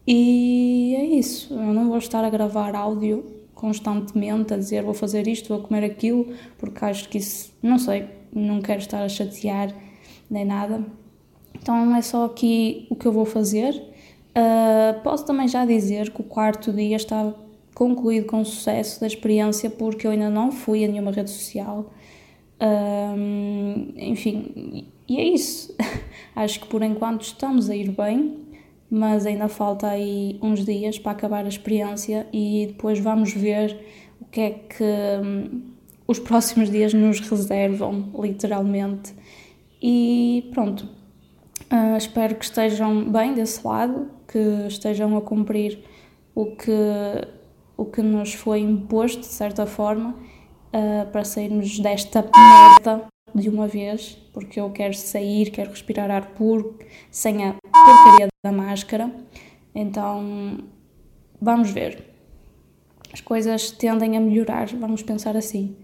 E 0.05 0.95
é 0.97 1.05
isso, 1.05 1.53
eu 1.53 1.73
não 1.73 1.87
vou 1.87 1.97
estar 1.97 2.23
a 2.23 2.29
gravar 2.29 2.75
áudio 2.75 3.25
constantemente 3.63 4.53
a 4.53 4.57
dizer 4.57 4.83
vou 4.83 4.93
fazer 4.93 5.25
isto, 5.25 5.47
vou 5.47 5.63
comer 5.63 5.85
aquilo, 5.85 6.33
porque 6.57 6.83
acho 6.83 7.07
que 7.07 7.17
isso, 7.17 7.53
não 7.63 7.79
sei, 7.79 8.05
não 8.33 8.61
quero 8.61 8.79
estar 8.79 9.01
a 9.01 9.07
chatear 9.07 9.73
nem 10.29 10.43
nada. 10.43 10.83
Então 11.53 11.95
é 11.95 12.01
só 12.01 12.25
aqui 12.25 12.85
o 12.89 12.95
que 12.95 13.05
eu 13.05 13.13
vou 13.13 13.25
fazer. 13.25 13.73
Uh, 14.35 14.99
posso 15.01 15.25
também 15.25 15.47
já 15.47 15.65
dizer 15.65 16.11
que 16.11 16.19
o 16.19 16.23
quarto 16.23 16.73
dia 16.73 16.97
está 16.97 17.33
concluído 17.73 18.25
com 18.25 18.43
sucesso 18.43 18.99
da 18.99 19.07
experiência 19.07 19.69
porque 19.69 20.05
eu 20.05 20.11
ainda 20.11 20.29
não 20.29 20.51
fui 20.51 20.83
a 20.83 20.87
nenhuma 20.87 21.11
rede 21.11 21.29
social. 21.29 21.89
Uh, 22.59 23.93
enfim, 23.95 24.87
e 25.07 25.17
é 25.17 25.23
isso. 25.23 25.73
Acho 26.35 26.61
que 26.61 26.67
por 26.67 26.81
enquanto 26.81 27.21
estamos 27.21 27.69
a 27.69 27.75
ir 27.75 27.91
bem, 27.91 28.37
mas 28.89 29.25
ainda 29.25 29.47
falta 29.47 29.87
aí 29.87 30.39
uns 30.41 30.65
dias 30.65 30.99
para 30.99 31.11
acabar 31.11 31.45
a 31.45 31.47
experiência 31.47 32.27
e 32.31 32.67
depois 32.67 32.99
vamos 32.99 33.33
ver 33.33 33.79
o 34.21 34.25
que 34.25 34.41
é 34.41 34.49
que 34.51 34.83
um, 35.23 35.61
os 36.07 36.17
próximos 36.19 36.69
dias 36.69 36.93
nos 36.93 37.19
reservam, 37.19 38.11
literalmente. 38.19 39.13
E 39.81 40.49
pronto, 40.53 40.87
uh, 41.71 41.97
espero 41.97 42.35
que 42.35 42.45
estejam 42.45 43.11
bem 43.11 43.33
desse 43.33 43.65
lado, 43.65 44.09
que 44.27 44.67
estejam 44.67 45.15
a 45.17 45.21
cumprir 45.21 45.83
o 46.33 46.47
que, 46.55 46.71
o 47.77 47.85
que 47.85 48.01
nos 48.01 48.33
foi 48.33 48.59
imposto, 48.59 49.21
de 49.21 49.27
certa 49.27 49.65
forma, 49.65 50.11
uh, 50.11 51.11
para 51.11 51.23
sairmos 51.23 51.79
desta 51.79 52.21
merda 52.21 53.12
de 53.33 53.49
uma 53.49 53.67
vez, 53.67 54.17
porque 54.31 54.59
eu 54.59 54.69
quero 54.71 54.93
sair, 54.93 55.49
quero 55.49 55.71
respirar 55.71 56.09
ar 56.11 56.27
puro, 56.33 56.77
sem 57.09 57.45
a 57.45 57.53
porcaria 57.53 58.27
da 58.43 58.51
máscara. 58.51 59.13
Então, 59.73 60.59
vamos 61.41 61.71
ver. 61.71 62.13
As 63.11 63.21
coisas 63.21 63.71
tendem 63.71 64.17
a 64.17 64.19
melhorar, 64.19 64.67
vamos 64.67 65.03
pensar 65.03 65.37
assim. 65.37 65.75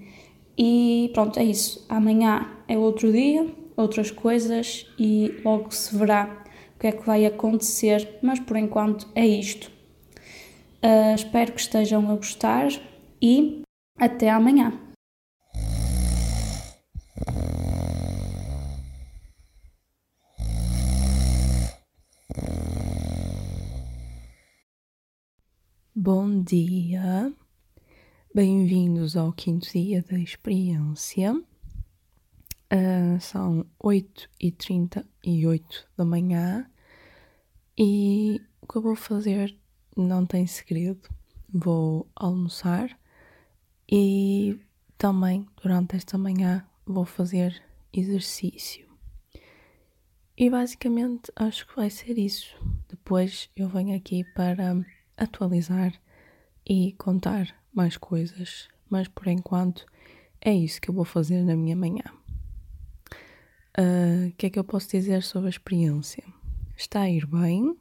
E 0.57 1.09
pronto, 1.13 1.39
é 1.39 1.43
isso. 1.43 1.85
Amanhã 1.87 2.49
é 2.67 2.77
outro 2.77 3.11
dia, 3.11 3.47
outras 3.77 4.11
coisas 4.11 4.85
e 4.97 5.39
logo 5.43 5.71
se 5.71 5.95
verá 5.95 6.43
o 6.75 6.79
que 6.79 6.87
é 6.87 6.91
que 6.91 7.05
vai 7.05 7.25
acontecer, 7.25 8.19
mas 8.21 8.39
por 8.39 8.57
enquanto 8.57 9.07
é 9.15 9.25
isto. 9.25 9.71
Uh, 10.83 11.13
espero 11.15 11.51
que 11.51 11.59
estejam 11.59 12.09
a 12.09 12.15
gostar 12.15 12.69
e 13.21 13.61
até 13.97 14.29
amanhã. 14.29 14.88
Bom 26.39 26.45
dia, 26.45 27.33
bem-vindos 28.33 29.17
ao 29.17 29.33
quinto 29.33 29.69
dia 29.73 30.01
da 30.01 30.17
experiência. 30.17 31.33
Uh, 31.33 33.19
são 33.19 33.65
8h38 33.83 35.85
da 35.97 36.05
manhã 36.05 36.65
e 37.77 38.39
o 38.61 38.67
que 38.67 38.77
eu 38.77 38.81
vou 38.81 38.95
fazer 38.95 39.53
não 39.97 40.25
tem 40.25 40.47
segredo. 40.47 41.09
Vou 41.53 42.09
almoçar 42.15 42.97
e 43.91 44.57
também 44.97 45.45
durante 45.61 45.97
esta 45.97 46.17
manhã 46.17 46.65
vou 46.85 47.03
fazer 47.03 47.61
exercício. 47.91 48.87
E 50.37 50.49
basicamente 50.49 51.33
acho 51.35 51.67
que 51.67 51.75
vai 51.75 51.89
ser 51.89 52.17
isso. 52.17 52.55
Depois 52.87 53.49
eu 53.57 53.67
venho 53.67 53.93
aqui 53.93 54.23
para 54.33 54.81
atualizar 55.17 55.91
e 56.69 56.93
contar 56.93 57.55
mais 57.73 57.97
coisas, 57.97 58.69
mas 58.87 59.07
por 59.07 59.27
enquanto 59.27 59.87
é 60.39 60.53
isso 60.53 60.79
que 60.79 60.91
eu 60.91 60.93
vou 60.93 61.03
fazer 61.03 61.43
na 61.43 61.55
minha 61.55 61.75
manhã. 61.75 62.03
Ah, 63.75 63.81
o 63.81 64.27
uh, 64.27 64.33
que 64.37 64.45
é 64.45 64.49
que 64.51 64.59
eu 64.59 64.63
posso 64.63 64.87
dizer 64.89 65.23
sobre 65.23 65.47
a 65.47 65.49
experiência? 65.49 66.23
Está 66.77 67.01
a 67.01 67.09
ir 67.09 67.25
bem. 67.25 67.75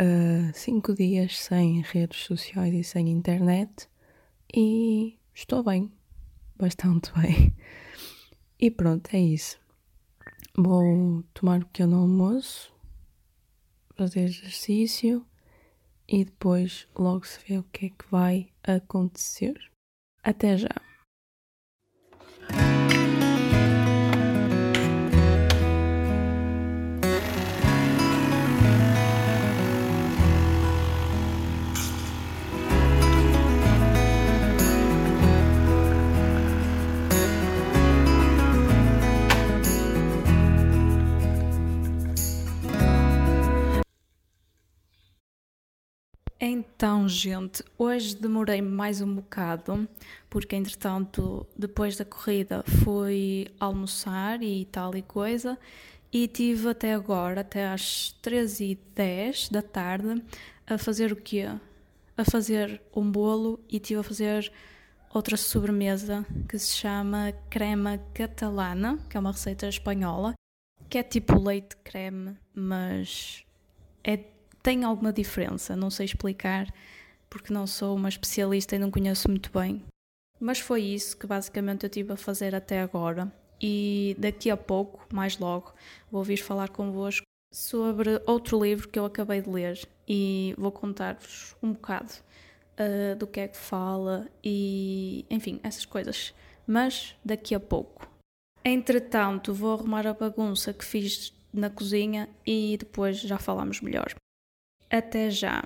Uh, 0.00 0.52
cinco 0.52 0.94
dias 0.94 1.38
sem 1.38 1.80
redes 1.82 2.24
sociais 2.24 2.74
e 2.74 2.82
sem 2.82 3.08
internet 3.08 3.88
e 4.52 5.18
estou 5.32 5.62
bem, 5.62 5.90
bastante 6.56 7.12
bem. 7.12 7.52
E 8.58 8.70
pronto, 8.70 9.08
é 9.12 9.18
isso. 9.18 9.58
Vou 10.56 11.24
tomar 11.34 11.56
um 11.56 11.62
pequeno 11.62 11.96
almoço, 11.96 12.72
fazer 13.96 14.22
exercício 14.22 15.26
e 16.08 16.24
depois 16.24 16.86
logo 16.96 17.26
se 17.26 17.38
vê 17.46 17.58
o 17.58 17.64
que 17.64 17.86
é 17.86 17.88
que 17.90 18.10
vai 18.10 18.48
acontecer. 18.62 19.70
Até 20.22 20.56
já! 20.56 20.93
Então, 46.56 47.08
gente, 47.08 47.64
hoje 47.76 48.14
demorei 48.14 48.62
mais 48.62 49.00
um 49.00 49.12
bocado, 49.12 49.88
porque 50.30 50.54
entretanto, 50.54 51.44
depois 51.58 51.96
da 51.96 52.04
corrida, 52.04 52.62
fui 52.84 53.48
almoçar 53.58 54.40
e 54.40 54.64
tal 54.66 54.94
e 54.94 55.02
coisa, 55.02 55.58
e 56.12 56.28
tive 56.28 56.68
até 56.68 56.94
agora, 56.94 57.40
até 57.40 57.66
às 57.66 58.14
13h10 58.22 59.50
da 59.50 59.62
tarde, 59.62 60.22
a 60.64 60.78
fazer 60.78 61.10
o 61.10 61.16
quê? 61.16 61.48
A 62.16 62.24
fazer 62.24 62.80
um 62.94 63.10
bolo 63.10 63.58
e 63.68 63.80
tive 63.80 63.98
a 63.98 64.04
fazer 64.04 64.52
outra 65.12 65.36
sobremesa 65.36 66.24
que 66.48 66.56
se 66.56 66.76
chama 66.76 67.32
crema 67.50 67.98
catalana, 68.14 68.96
que 69.10 69.16
é 69.16 69.20
uma 69.20 69.32
receita 69.32 69.66
espanhola, 69.66 70.34
que 70.88 70.98
é 70.98 71.02
tipo 71.02 71.36
leite 71.36 71.76
creme, 71.78 72.36
mas 72.54 73.44
é 74.04 74.33
tem 74.64 74.82
alguma 74.82 75.12
diferença, 75.12 75.76
não 75.76 75.90
sei 75.90 76.06
explicar 76.06 76.72
porque 77.28 77.52
não 77.52 77.66
sou 77.66 77.94
uma 77.94 78.08
especialista 78.08 78.74
e 78.74 78.78
não 78.78 78.90
conheço 78.90 79.28
muito 79.28 79.50
bem. 79.52 79.82
Mas 80.40 80.58
foi 80.58 80.82
isso 80.82 81.16
que 81.16 81.26
basicamente 81.26 81.84
eu 81.84 81.90
tive 81.90 82.12
a 82.12 82.16
fazer 82.16 82.54
até 82.54 82.80
agora. 82.80 83.30
E 83.60 84.16
daqui 84.18 84.50
a 84.50 84.56
pouco, 84.56 85.04
mais 85.12 85.38
logo, 85.38 85.72
vou 86.10 86.22
vir 86.24 86.38
falar 86.38 86.68
convosco 86.70 87.26
sobre 87.52 88.22
outro 88.26 88.62
livro 88.62 88.88
que 88.88 88.98
eu 88.98 89.04
acabei 89.04 89.42
de 89.42 89.50
ler 89.50 89.86
e 90.08 90.54
vou 90.56 90.72
contar-vos 90.72 91.54
um 91.62 91.72
bocado 91.72 92.12
uh, 92.78 93.16
do 93.16 93.26
que 93.26 93.40
é 93.40 93.48
que 93.48 93.56
fala 93.56 94.28
e, 94.42 95.26
enfim, 95.28 95.60
essas 95.62 95.84
coisas. 95.84 96.32
Mas 96.66 97.16
daqui 97.24 97.54
a 97.54 97.60
pouco. 97.60 98.08
Entretanto, 98.64 99.52
vou 99.52 99.74
arrumar 99.74 100.06
a 100.06 100.14
bagunça 100.14 100.72
que 100.72 100.84
fiz 100.84 101.34
na 101.52 101.68
cozinha 101.68 102.28
e 102.46 102.76
depois 102.78 103.20
já 103.20 103.38
falamos 103.38 103.80
melhor. 103.80 104.14
Até 104.96 105.28
já! 105.28 105.60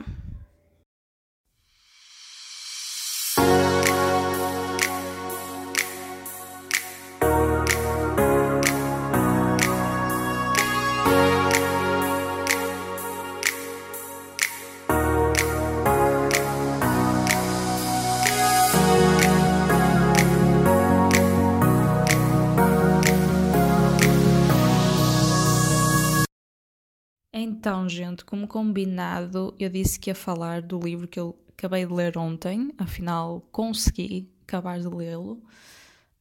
Então, 27.69 27.87
gente, 27.87 28.25
como 28.25 28.49
combinado, 28.49 29.55
eu 29.59 29.69
disse 29.69 30.01
que 30.01 30.09
ia 30.09 30.15
falar 30.15 30.63
do 30.63 30.81
livro 30.81 31.07
que 31.07 31.21
eu 31.21 31.39
acabei 31.51 31.85
de 31.85 31.93
ler 31.93 32.17
ontem, 32.17 32.73
afinal 32.79 33.47
consegui 33.53 34.27
acabar 34.41 34.81
de 34.81 34.89
lê-lo, 34.89 35.33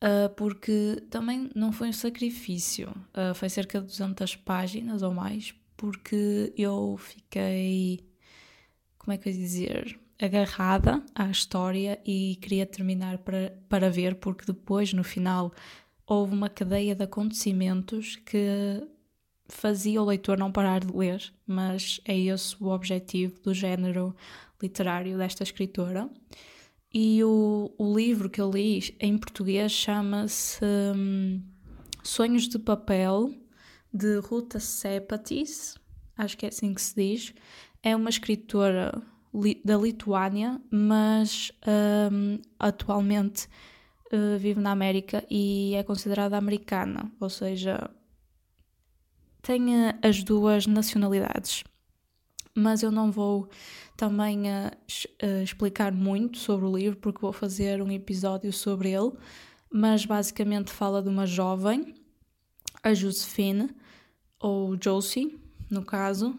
uh, 0.04 0.28
porque 0.36 1.02
também 1.10 1.50
não 1.56 1.72
foi 1.72 1.88
um 1.88 1.94
sacrifício, 1.94 2.90
uh, 2.90 3.34
foi 3.34 3.48
cerca 3.48 3.80
de 3.80 3.88
200 3.88 4.36
páginas 4.36 5.02
ou 5.02 5.14
mais, 5.14 5.56
porque 5.78 6.52
eu 6.58 6.98
fiquei, 7.00 8.06
como 8.98 9.14
é 9.14 9.18
que 9.18 9.30
eu 9.30 9.34
ia 9.34 9.40
dizer, 9.40 10.00
agarrada 10.22 11.02
à 11.16 11.32
história 11.32 11.98
e 12.06 12.36
queria 12.42 12.66
terminar 12.66 13.20
para, 13.20 13.58
para 13.70 13.90
ver, 13.90 14.16
porque 14.16 14.46
depois, 14.46 14.92
no 14.92 15.02
final, 15.02 15.54
houve 16.06 16.34
uma 16.34 16.50
cadeia 16.50 16.94
de 16.94 17.06
acontecimentos 17.06 18.18
que 18.18 18.86
fazia 19.50 20.02
o 20.02 20.06
leitor 20.06 20.38
não 20.38 20.52
parar 20.52 20.82
de 20.82 20.96
ler, 20.96 21.34
mas 21.46 22.02
é 22.06 22.18
esse 22.18 22.56
o 22.62 22.68
objetivo 22.68 23.40
do 23.42 23.54
género 23.54 24.16
literário 24.62 25.18
desta 25.18 25.44
escritora. 25.44 26.10
E 26.94 27.24
o, 27.24 27.72
o 27.78 27.96
livro 27.96 28.30
que 28.30 28.42
eu 28.42 28.50
li 28.50 28.96
em 29.00 29.18
português 29.18 29.72
chama-se 29.72 30.64
um, 30.96 31.42
Sonhos 32.04 32.48
de 32.48 32.58
Papel, 32.58 33.34
de 33.94 34.20
Ruta 34.20 34.60
Sepatis, 34.60 35.76
acho 36.18 36.38
que 36.38 36.46
é 36.46 36.50
assim 36.50 36.74
que 36.74 36.82
se 36.82 36.96
diz. 36.96 37.34
É 37.84 37.96
uma 37.96 38.10
escritora 38.10 39.02
li, 39.34 39.62
da 39.64 39.78
Lituânia, 39.78 40.60
mas 40.72 41.52
um, 42.12 42.40
atualmente 42.58 43.48
uh, 44.12 44.38
vive 44.40 44.60
na 44.60 44.72
América 44.72 45.24
e 45.30 45.74
é 45.76 45.84
considerada 45.84 46.38
americana, 46.38 47.12
ou 47.20 47.30
seja, 47.30 47.90
tem 49.48 49.66
as 50.04 50.24
duas 50.24 50.68
nacionalidades. 50.68 51.64
Mas 52.54 52.84
eu 52.84 52.92
não 52.92 53.10
vou 53.10 53.48
também 53.96 54.42
uh, 54.42 54.72
uh, 55.24 55.42
explicar 55.42 55.94
muito 55.94 56.38
sobre 56.38 56.66
o 56.66 56.78
livro, 56.78 57.00
porque 57.00 57.22
vou 57.22 57.32
fazer 57.32 57.82
um 57.82 57.90
episódio 57.90 58.52
sobre 58.52 58.92
ele. 58.92 59.14
Mas 59.72 60.06
basicamente 60.06 60.70
fala 60.70 61.02
de 61.02 61.08
uma 61.08 61.26
jovem, 61.26 61.96
a 62.84 62.94
Josephine, 62.94 63.70
ou 64.38 64.78
Josie, 64.82 65.40
no 65.70 65.86
caso. 65.86 66.38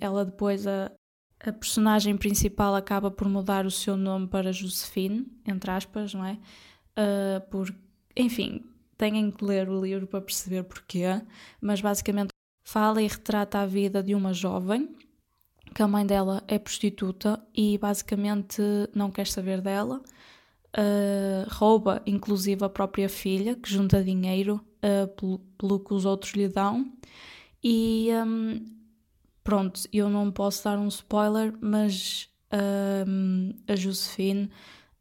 Ela 0.00 0.24
depois, 0.24 0.66
a, 0.68 0.92
a 1.40 1.52
personagem 1.52 2.16
principal, 2.16 2.76
acaba 2.76 3.10
por 3.10 3.28
mudar 3.28 3.66
o 3.66 3.70
seu 3.70 3.96
nome 3.96 4.28
para 4.28 4.52
Josephine, 4.52 5.26
entre 5.44 5.70
aspas, 5.72 6.14
não 6.14 6.24
é? 6.24 6.38
Uh, 6.96 7.48
por, 7.50 7.74
enfim, 8.16 8.64
têm 8.96 9.30
que 9.30 9.44
ler 9.44 9.68
o 9.68 9.80
livro 9.80 10.06
para 10.06 10.20
perceber 10.20 10.64
porquê, 10.64 11.20
mas 11.60 11.80
basicamente 11.80 12.28
fala 12.64 13.02
e 13.02 13.06
retrata 13.06 13.58
a 13.58 13.66
vida 13.66 14.02
de 14.02 14.14
uma 14.14 14.32
jovem 14.32 14.96
que 15.74 15.82
a 15.82 15.88
mãe 15.88 16.06
dela 16.06 16.42
é 16.46 16.58
prostituta 16.58 17.44
e 17.54 17.76
basicamente 17.78 18.62
não 18.94 19.10
quer 19.10 19.26
saber 19.26 19.60
dela, 19.60 20.00
uh, 20.76 21.48
rouba 21.48 22.00
inclusive 22.06 22.64
a 22.64 22.68
própria 22.68 23.08
filha, 23.08 23.56
que 23.56 23.68
junta 23.68 24.02
dinheiro 24.02 24.64
uh, 24.78 25.08
pelo, 25.08 25.38
pelo, 25.58 25.80
que 25.80 25.92
os 25.92 26.04
outros 26.04 26.32
lhe 26.34 26.48
dão. 26.48 26.92
E 27.62 28.08
um, 28.24 28.64
pronto, 29.42 29.80
eu 29.92 30.08
não 30.08 30.30
posso 30.30 30.64
dar 30.64 30.78
um 30.78 30.88
spoiler, 30.88 31.52
mas 31.60 32.28
um, 33.06 33.52
a 33.66 33.74
Josephine 33.74 34.50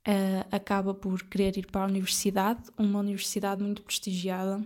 uh, 0.08 0.48
acaba 0.52 0.94
por 0.94 1.24
querer 1.24 1.58
ir 1.58 1.68
para 1.68 1.84
a 1.84 1.88
universidade, 1.88 2.62
uma 2.78 3.00
universidade 3.00 3.64
muito 3.64 3.82
prestigiada, 3.82 4.64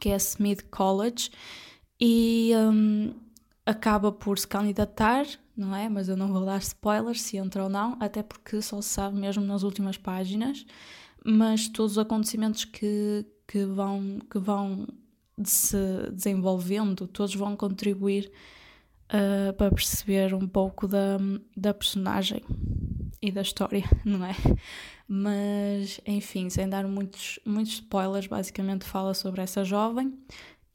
que 0.00 0.08
é 0.08 0.14
a 0.14 0.16
Smith 0.16 0.64
College, 0.70 1.30
e 2.00 2.52
um, 2.54 3.12
acaba 3.66 4.12
por 4.12 4.38
se 4.38 4.46
candidatar, 4.46 5.26
não 5.56 5.74
é? 5.74 5.88
Mas 5.88 6.08
eu 6.08 6.16
não 6.16 6.28
vou 6.32 6.44
dar 6.44 6.58
spoilers 6.58 7.20
se 7.22 7.36
entra 7.36 7.64
ou 7.64 7.68
não, 7.68 7.96
até 8.00 8.22
porque 8.22 8.62
só 8.62 8.80
se 8.80 8.88
sabe 8.88 9.18
mesmo 9.18 9.44
nas 9.44 9.62
últimas 9.62 9.96
páginas, 9.96 10.64
mas 11.24 11.68
todos 11.68 11.92
os 11.92 11.98
acontecimentos 11.98 12.64
que, 12.64 13.26
que 13.46 13.64
vão, 13.64 14.20
que 14.30 14.38
vão 14.38 14.86
se 15.44 15.76
desenvolvendo, 16.12 17.06
todos 17.06 17.34
vão 17.34 17.56
contribuir 17.56 18.30
uh, 19.08 19.52
para 19.54 19.70
perceber 19.70 20.34
um 20.34 20.46
pouco 20.46 20.86
da, 20.86 21.18
da 21.56 21.74
personagem 21.74 22.42
e 23.20 23.30
da 23.30 23.42
história, 23.42 23.84
não 24.04 24.24
é? 24.24 24.34
Mas, 25.06 26.00
enfim, 26.06 26.50
sem 26.50 26.68
dar 26.68 26.86
muitos, 26.86 27.38
muitos 27.44 27.74
spoilers, 27.74 28.26
basicamente 28.26 28.84
fala 28.84 29.14
sobre 29.14 29.40
essa 29.40 29.64
jovem 29.64 30.18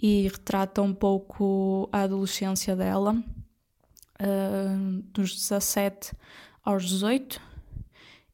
e 0.02 0.24
retrata 0.24 0.82
um 0.82 0.94
pouco 0.94 1.88
a 1.92 2.02
adolescência 2.02 2.76
dela, 2.76 3.14
uh, 4.20 5.02
dos 5.14 5.36
17 5.36 6.14
aos 6.64 6.90
18, 6.90 7.40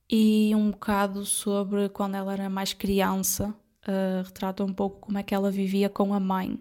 e 0.09 0.55
um 0.55 0.71
bocado 0.71 1.25
sobre 1.25 1.89
quando 1.89 2.15
ela 2.15 2.33
era 2.33 2.49
mais 2.49 2.73
criança, 2.73 3.53
uh, 3.87 4.23
retrata 4.23 4.63
um 4.63 4.73
pouco 4.73 5.01
como 5.01 5.17
é 5.17 5.23
que 5.23 5.35
ela 5.35 5.51
vivia 5.51 5.89
com 5.89 6.13
a 6.13 6.19
mãe. 6.19 6.59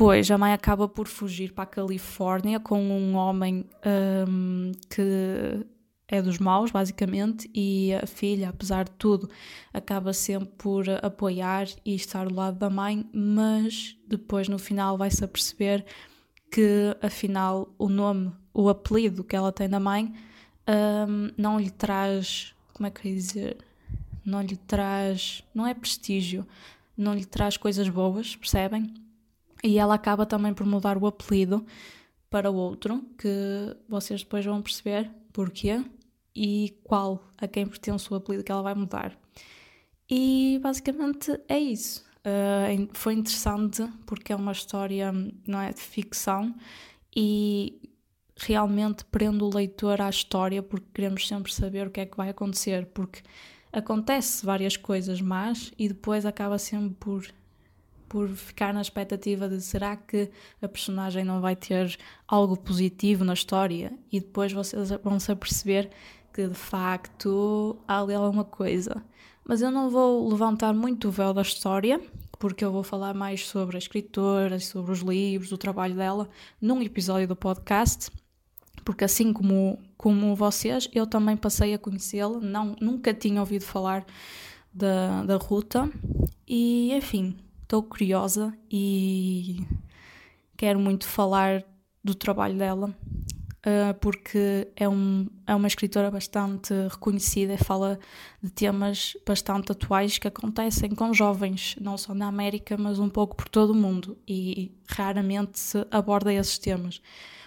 Depois, 0.00 0.30
a 0.30 0.38
mãe 0.38 0.54
acaba 0.54 0.88
por 0.88 1.06
fugir 1.06 1.52
para 1.52 1.64
a 1.64 1.66
Califórnia 1.66 2.58
com 2.58 2.80
um 2.82 3.16
homem 3.16 3.66
um, 4.26 4.72
que 4.88 5.66
é 6.08 6.22
dos 6.22 6.38
maus, 6.38 6.70
basicamente, 6.70 7.50
e 7.54 7.92
a 7.92 8.06
filha, 8.06 8.48
apesar 8.48 8.84
de 8.84 8.92
tudo, 8.92 9.28
acaba 9.74 10.14
sempre 10.14 10.48
por 10.56 10.86
apoiar 11.02 11.66
e 11.84 11.94
estar 11.94 12.26
do 12.26 12.34
lado 12.34 12.58
da 12.58 12.70
mãe, 12.70 13.06
mas 13.12 13.94
depois 14.08 14.48
no 14.48 14.58
final 14.58 14.96
vai-se 14.96 15.22
a 15.22 15.28
perceber 15.28 15.84
que 16.50 16.96
afinal 17.02 17.68
o 17.78 17.90
nome, 17.90 18.32
o 18.54 18.70
apelido 18.70 19.22
que 19.22 19.36
ela 19.36 19.52
tem 19.52 19.68
da 19.68 19.78
mãe 19.78 20.14
um, 21.06 21.30
não 21.36 21.60
lhe 21.60 21.68
traz, 21.68 22.54
como 22.72 22.86
é 22.86 22.90
que 22.90 23.06
eu 23.06 23.10
ia 23.10 23.18
dizer? 23.18 23.58
Não 24.24 24.40
lhe 24.40 24.56
traz, 24.56 25.44
não 25.54 25.66
é 25.66 25.74
prestígio, 25.74 26.46
não 26.96 27.12
lhe 27.12 27.26
traz 27.26 27.58
coisas 27.58 27.86
boas, 27.90 28.34
percebem? 28.34 28.94
E 29.62 29.78
ela 29.78 29.94
acaba 29.94 30.24
também 30.24 30.54
por 30.54 30.66
mudar 30.66 30.96
o 30.96 31.06
apelido 31.06 31.64
para 32.30 32.50
outro, 32.50 33.04
que 33.18 33.76
vocês 33.88 34.22
depois 34.22 34.44
vão 34.44 34.62
perceber 34.62 35.10
porquê 35.32 35.84
e 36.34 36.78
qual 36.84 37.28
a 37.36 37.48
quem 37.48 37.66
pertence 37.66 38.10
o 38.12 38.16
apelido 38.16 38.44
que 38.44 38.52
ela 38.52 38.62
vai 38.62 38.74
mudar. 38.74 39.18
E 40.08 40.58
basicamente 40.62 41.38
é 41.48 41.58
isso. 41.58 42.04
Uh, 42.20 42.88
foi 42.92 43.14
interessante 43.14 43.86
porque 44.06 44.32
é 44.32 44.36
uma 44.36 44.52
história, 44.52 45.12
não 45.46 45.60
é, 45.60 45.72
de 45.72 45.80
ficção 45.80 46.54
e 47.14 47.80
realmente 48.36 49.04
prende 49.06 49.42
o 49.42 49.54
leitor 49.54 50.00
à 50.00 50.08
história 50.08 50.62
porque 50.62 50.86
queremos 50.94 51.26
sempre 51.26 51.52
saber 51.52 51.86
o 51.86 51.90
que 51.90 52.00
é 52.00 52.06
que 52.06 52.16
vai 52.16 52.28
acontecer, 52.28 52.86
porque 52.86 53.22
acontece 53.72 54.44
várias 54.44 54.76
coisas 54.76 55.20
más 55.20 55.72
e 55.78 55.88
depois 55.88 56.26
acaba 56.26 56.58
sempre 56.58 56.94
por 56.98 57.26
por 58.10 58.28
ficar 58.28 58.74
na 58.74 58.80
expectativa 58.80 59.48
de 59.48 59.60
será 59.60 59.94
que 59.94 60.28
a 60.60 60.66
personagem 60.66 61.24
não 61.24 61.40
vai 61.40 61.54
ter 61.54 61.96
algo 62.26 62.56
positivo 62.56 63.24
na 63.24 63.34
história 63.34 63.92
e 64.10 64.18
depois 64.18 64.52
vocês 64.52 64.90
vão 65.04 65.20
se 65.20 65.30
aperceber 65.30 65.88
que 66.34 66.48
de 66.48 66.54
facto 66.54 67.78
há 67.86 68.00
ali 68.00 68.12
alguma 68.12 68.44
coisa. 68.44 69.00
Mas 69.44 69.62
eu 69.62 69.70
não 69.70 69.88
vou 69.88 70.28
levantar 70.28 70.74
muito 70.74 71.06
o 71.06 71.10
véu 71.12 71.32
da 71.32 71.42
história, 71.42 72.00
porque 72.36 72.64
eu 72.64 72.72
vou 72.72 72.82
falar 72.82 73.14
mais 73.14 73.46
sobre 73.46 73.76
a 73.76 73.78
escritora, 73.78 74.58
sobre 74.58 74.90
os 74.90 75.00
livros, 75.02 75.52
o 75.52 75.56
trabalho 75.56 75.94
dela, 75.94 76.28
num 76.60 76.82
episódio 76.82 77.28
do 77.28 77.36
podcast, 77.36 78.10
porque 78.84 79.04
assim 79.04 79.32
como, 79.32 79.78
como 79.96 80.34
vocês, 80.34 80.90
eu 80.92 81.06
também 81.06 81.36
passei 81.36 81.74
a 81.74 81.78
conhecê-la, 81.78 82.40
nunca 82.80 83.14
tinha 83.14 83.38
ouvido 83.38 83.64
falar 83.64 84.04
da, 84.74 85.22
da 85.22 85.36
Ruta, 85.36 85.88
e 86.46 86.92
enfim, 86.92 87.36
estou 87.70 87.84
curiosa 87.84 88.52
e 88.68 89.64
quero 90.56 90.80
muito 90.80 91.06
falar 91.06 91.62
do 92.02 92.16
trabalho 92.16 92.58
dela 92.58 92.92
uh, 93.60 93.94
porque 94.00 94.66
é, 94.74 94.88
um, 94.88 95.28
é 95.46 95.54
uma 95.54 95.68
escritora 95.68 96.10
bastante 96.10 96.74
reconhecida 96.88 97.54
e 97.54 97.58
fala 97.58 97.96
de 98.42 98.50
temas 98.50 99.16
bastante 99.24 99.70
atuais 99.70 100.18
que 100.18 100.26
acontecem 100.26 100.90
com 100.90 101.14
jovens, 101.14 101.76
não 101.80 101.96
só 101.96 102.12
na 102.12 102.26
América, 102.26 102.76
mas 102.76 102.98
um 102.98 103.08
pouco 103.08 103.36
por 103.36 103.48
todo 103.48 103.70
o 103.70 103.76
mundo, 103.76 104.18
e 104.26 104.72
raramente 104.88 105.60
se 105.60 105.86
aborda 105.92 106.34
esses 106.34 106.58
temas. 106.58 107.00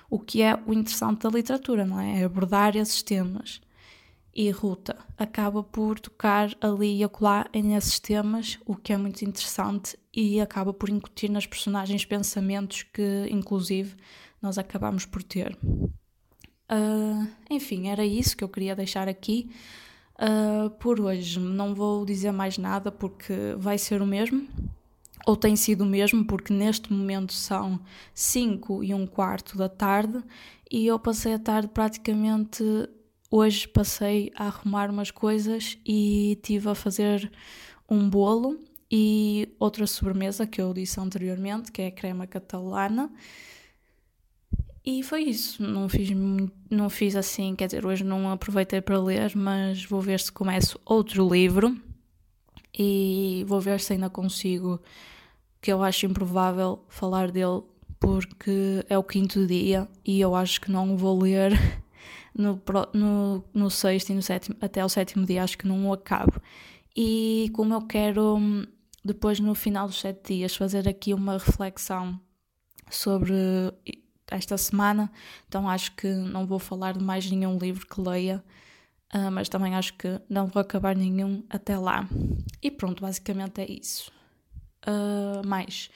O 0.09 0.19
que 0.19 0.41
é 0.41 0.57
o 0.65 0.74
interessante 0.74 1.24
da 1.24 1.30
literatura, 1.30 1.86
não 1.86 1.99
é? 1.99 2.21
É 2.21 2.24
abordar 2.24 2.78
esses 2.78 3.03
temas. 3.03 3.59
E 4.36 4.49
Ruta 4.49 4.97
acaba 5.17 5.63
por 5.63 5.99
tocar 5.99 6.55
ali 6.59 6.97
e 6.97 7.03
acolá 7.03 7.47
nesses 7.53 7.99
temas, 7.99 8.57
o 8.65 8.75
que 8.75 8.91
é 8.91 8.97
muito 8.97 9.21
interessante, 9.23 9.97
e 10.11 10.41
acaba 10.41 10.73
por 10.73 10.89
incutir 10.89 11.29
nas 11.29 11.45
personagens 11.45 12.03
pensamentos 12.03 12.84
que, 12.84 13.27
inclusive, 13.29 13.95
nós 14.41 14.57
acabamos 14.57 15.05
por 15.05 15.21
ter. 15.21 15.57
Uh, 15.63 17.27
enfim, 17.49 17.89
era 17.89 18.03
isso 18.03 18.36
que 18.36 18.43
eu 18.43 18.49
queria 18.49 18.75
deixar 18.75 19.07
aqui. 19.07 19.49
Uh, 20.15 20.69
por 20.71 20.99
hoje 20.99 21.39
não 21.39 21.75
vou 21.75 22.05
dizer 22.05 22.31
mais 22.31 22.57
nada 22.57 22.91
porque 22.91 23.34
vai 23.57 23.77
ser 23.77 24.01
o 24.01 24.05
mesmo, 24.05 24.47
ou 25.25 25.36
tem 25.36 25.55
sido 25.55 25.84
o 25.84 25.88
mesmo, 25.88 26.25
porque 26.25 26.53
neste 26.53 26.91
momento 26.91 27.34
são 27.34 27.79
5 28.13 28.84
e 28.84 28.93
um 28.93 29.07
quarto 29.07 29.57
da 29.57 29.69
tarde 29.69 30.23
e 30.71 30.88
eu 30.88 30.97
passei 30.97 31.34
a 31.34 31.39
tarde 31.39 31.69
praticamente. 31.69 32.63
Hoje 33.36 33.67
passei 33.67 34.31
a 34.36 34.45
arrumar 34.45 34.91
umas 34.91 35.09
coisas 35.09 35.75
e 35.84 36.38
tive 36.43 36.69
a 36.69 36.75
fazer 36.75 37.31
um 37.89 38.07
bolo 38.07 38.59
e 38.91 39.49
outra 39.59 39.88
sobremesa 39.88 40.45
que 40.45 40.61
eu 40.61 40.71
disse 40.71 40.99
anteriormente, 40.99 41.71
que 41.71 41.81
é 41.81 41.88
a 41.88 41.91
crema 41.91 42.27
catalana. 42.27 43.11
E 44.86 45.01
foi 45.01 45.23
isso, 45.23 45.63
não 45.63 45.89
fiz, 45.89 46.11
não 46.69 46.91
fiz 46.91 47.15
assim, 47.15 47.55
quer 47.55 47.65
dizer, 47.65 47.88
hoje 47.88 48.03
não 48.03 48.29
aproveitei 48.29 48.81
para 48.81 49.01
ler, 49.01 49.36
mas 49.36 49.84
vou 49.84 49.99
ver 49.99 50.19
se 50.19 50.31
começo 50.31 50.79
outro 50.86 51.27
livro 51.27 51.75
e 52.77 53.43
vou 53.47 53.59
ver 53.59 53.79
se 53.79 53.93
ainda 53.93 54.11
consigo, 54.11 54.79
que 55.59 55.73
eu 55.73 55.81
acho 55.81 56.05
improvável 56.05 56.86
falar 56.88 57.31
dele, 57.31 57.63
porque 57.99 58.86
é 58.88 58.95
o 58.95 59.03
quinto 59.03 59.47
dia 59.47 59.88
e 60.05 60.21
eu 60.21 60.36
acho 60.36 60.61
que 60.61 60.69
não 60.69 60.95
vou 60.95 61.19
ler 61.19 61.51
no, 62.36 62.61
no, 62.93 63.43
no 63.53 63.69
sexto 63.69 64.09
e 64.09 64.15
no 64.15 64.21
sétimo, 64.21 64.55
até 64.61 64.84
o 64.84 64.89
sétimo 64.89 65.25
dia, 65.25 65.43
acho 65.43 65.57
que 65.57 65.67
não 65.67 65.88
o 65.88 65.93
acabo. 65.93 66.41
E 66.95 67.49
como 67.53 67.73
eu 67.73 67.81
quero, 67.81 68.38
depois 69.03 69.39
no 69.39 69.55
final 69.55 69.88
dos 69.88 69.99
sete 69.99 70.36
dias, 70.36 70.55
fazer 70.55 70.88
aqui 70.88 71.13
uma 71.13 71.34
reflexão 71.34 72.19
sobre 72.89 73.34
esta 74.27 74.57
semana, 74.57 75.11
então 75.47 75.69
acho 75.69 75.95
que 75.95 76.07
não 76.07 76.45
vou 76.45 76.59
falar 76.59 76.93
de 76.93 77.03
mais 77.03 77.29
nenhum 77.29 77.57
livro 77.57 77.86
que 77.88 78.01
leia, 78.01 78.43
uh, 79.13 79.31
mas 79.31 79.49
também 79.49 79.75
acho 79.75 79.93
que 79.95 80.19
não 80.29 80.47
vou 80.47 80.61
acabar 80.61 80.95
nenhum 80.95 81.43
até 81.49 81.77
lá. 81.77 82.07
E 82.61 82.71
pronto, 82.71 83.01
basicamente 83.01 83.61
é 83.61 83.71
isso. 83.71 84.11
Uh, 84.86 85.45
mais. 85.47 85.89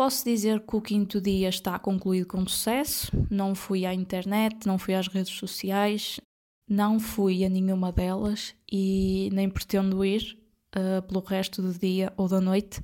Posso 0.00 0.24
dizer 0.24 0.60
que 0.60 0.74
o 0.74 0.80
quinto 0.80 1.20
dia 1.20 1.50
está 1.50 1.78
concluído 1.78 2.26
com 2.26 2.46
sucesso. 2.46 3.12
Não 3.30 3.54
fui 3.54 3.84
à 3.84 3.92
internet, 3.92 4.66
não 4.66 4.78
fui 4.78 4.94
às 4.94 5.06
redes 5.06 5.34
sociais, 5.34 6.18
não 6.66 6.98
fui 6.98 7.44
a 7.44 7.50
nenhuma 7.50 7.92
delas 7.92 8.54
e 8.72 9.28
nem 9.30 9.50
pretendo 9.50 10.02
ir 10.02 10.38
uh, 10.74 11.02
pelo 11.02 11.20
resto 11.20 11.60
do 11.60 11.78
dia 11.78 12.14
ou 12.16 12.28
da 12.28 12.40
noite. 12.40 12.80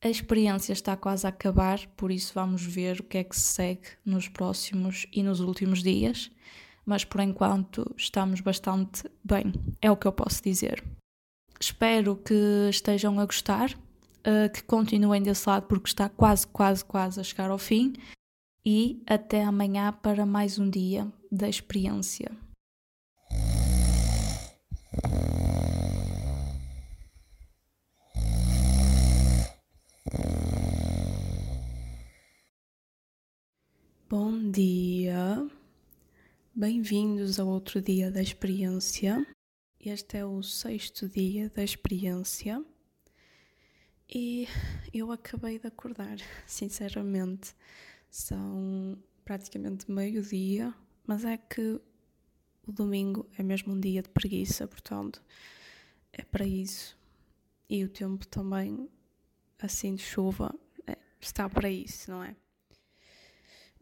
A 0.00 0.08
experiência 0.08 0.72
está 0.72 0.96
quase 0.96 1.26
a 1.26 1.30
acabar, 1.30 1.84
por 1.96 2.12
isso 2.12 2.32
vamos 2.32 2.64
ver 2.64 3.00
o 3.00 3.02
que 3.02 3.18
é 3.18 3.24
que 3.24 3.34
se 3.34 3.52
segue 3.52 3.88
nos 4.04 4.28
próximos 4.28 5.08
e 5.12 5.20
nos 5.20 5.40
últimos 5.40 5.82
dias, 5.82 6.30
mas 6.86 7.04
por 7.04 7.22
enquanto 7.22 7.92
estamos 7.98 8.40
bastante 8.40 9.02
bem, 9.24 9.52
é 9.82 9.90
o 9.90 9.96
que 9.96 10.06
eu 10.06 10.12
posso 10.12 10.40
dizer. 10.44 10.80
Espero 11.58 12.14
que 12.14 12.68
estejam 12.70 13.18
a 13.18 13.26
gostar, 13.26 13.76
eh, 14.26 14.48
que 14.48 14.62
continuem 14.62 15.22
desse 15.22 15.46
lado 15.46 15.66
porque 15.66 15.88
está 15.88 16.08
quase, 16.08 16.46
quase, 16.46 16.82
quase 16.82 17.20
a 17.20 17.22
chegar 17.22 17.50
ao 17.50 17.58
fim 17.58 17.92
e 18.64 19.02
até 19.06 19.44
amanhã 19.44 19.92
para 19.92 20.24
mais 20.24 20.58
um 20.58 20.70
dia 20.70 21.12
da 21.30 21.46
experiência. 21.46 22.34
Bom 34.08 34.50
dia, 34.50 35.46
bem-vindos 36.54 37.38
ao 37.38 37.48
outro 37.48 37.82
dia 37.82 38.10
da 38.10 38.22
experiência. 38.22 39.26
Este 39.78 40.16
é 40.16 40.24
o 40.24 40.42
sexto 40.42 41.06
dia 41.10 41.50
da 41.50 41.62
experiência 41.62 42.64
e 44.08 44.46
eu 44.92 45.10
acabei 45.12 45.58
de 45.58 45.66
acordar, 45.66 46.16
sinceramente. 46.46 47.54
São 48.10 48.96
praticamente 49.24 49.90
meio-dia, 49.90 50.72
mas 51.06 51.24
é 51.24 51.36
que 51.36 51.80
o 52.66 52.72
domingo 52.72 53.28
é 53.36 53.42
mesmo 53.42 53.72
um 53.72 53.80
dia 53.80 54.02
de 54.02 54.08
preguiça, 54.08 54.66
portanto, 54.68 55.22
é 56.12 56.22
para 56.22 56.46
isso. 56.46 56.96
E 57.68 57.82
o 57.84 57.88
tempo 57.88 58.26
também, 58.26 58.88
assim 59.58 59.94
de 59.94 60.02
chuva, 60.02 60.54
é, 60.86 60.96
está 61.20 61.48
para 61.48 61.68
isso, 61.70 62.10
não 62.10 62.22
é? 62.22 62.36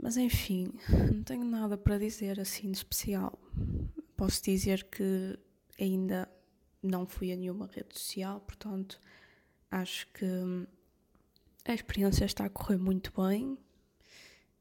Mas 0.00 0.16
enfim, 0.16 0.72
não 1.12 1.22
tenho 1.22 1.44
nada 1.44 1.76
para 1.76 1.98
dizer 1.98 2.40
assim 2.40 2.70
de 2.70 2.78
especial. 2.78 3.38
Posso 4.16 4.42
dizer 4.42 4.84
que 4.84 5.38
ainda 5.78 6.28
não 6.82 7.06
fui 7.06 7.32
a 7.32 7.36
nenhuma 7.36 7.68
rede 7.72 7.98
social, 7.98 8.40
portanto, 8.40 9.00
acho 9.72 10.06
que 10.08 10.26
a 11.64 11.72
experiência 11.72 12.26
está 12.26 12.44
a 12.44 12.50
correr 12.50 12.76
muito 12.76 13.12
bem 13.20 13.58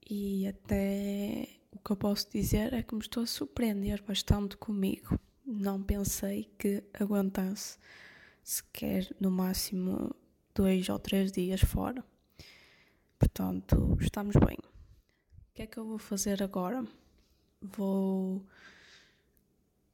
e 0.09 0.47
até 0.47 1.49
o 1.72 1.80
que 1.80 1.91
eu 1.91 1.97
posso 1.97 2.30
dizer 2.32 2.74
é 2.74 2.82
que 2.82 2.95
me 2.95 3.01
estou 3.01 3.24
a 3.24 3.28
surpreender 3.28 4.01
bastante 4.03 4.55
comigo. 4.55 5.20
Não 5.45 5.84
pensei 5.84 6.49
que 6.57 6.84
aguentasse 6.93 7.78
sequer 8.41 9.14
no 9.20 9.30
máximo 9.30 10.16
dois 10.55 10.88
ou 10.88 10.97
três 10.97 11.32
dias 11.32 11.62
fora. 11.62 12.03
Portanto, 13.20 13.97
estamos 13.99 14.36
bem. 14.38 14.57
O 14.57 15.53
que 15.53 15.64
é 15.64 15.68
que 15.68 15.78
eu 15.78 15.86
vou 15.86 15.97
fazer 15.97 16.41
agora? 16.41 16.86
Vou 17.62 18.45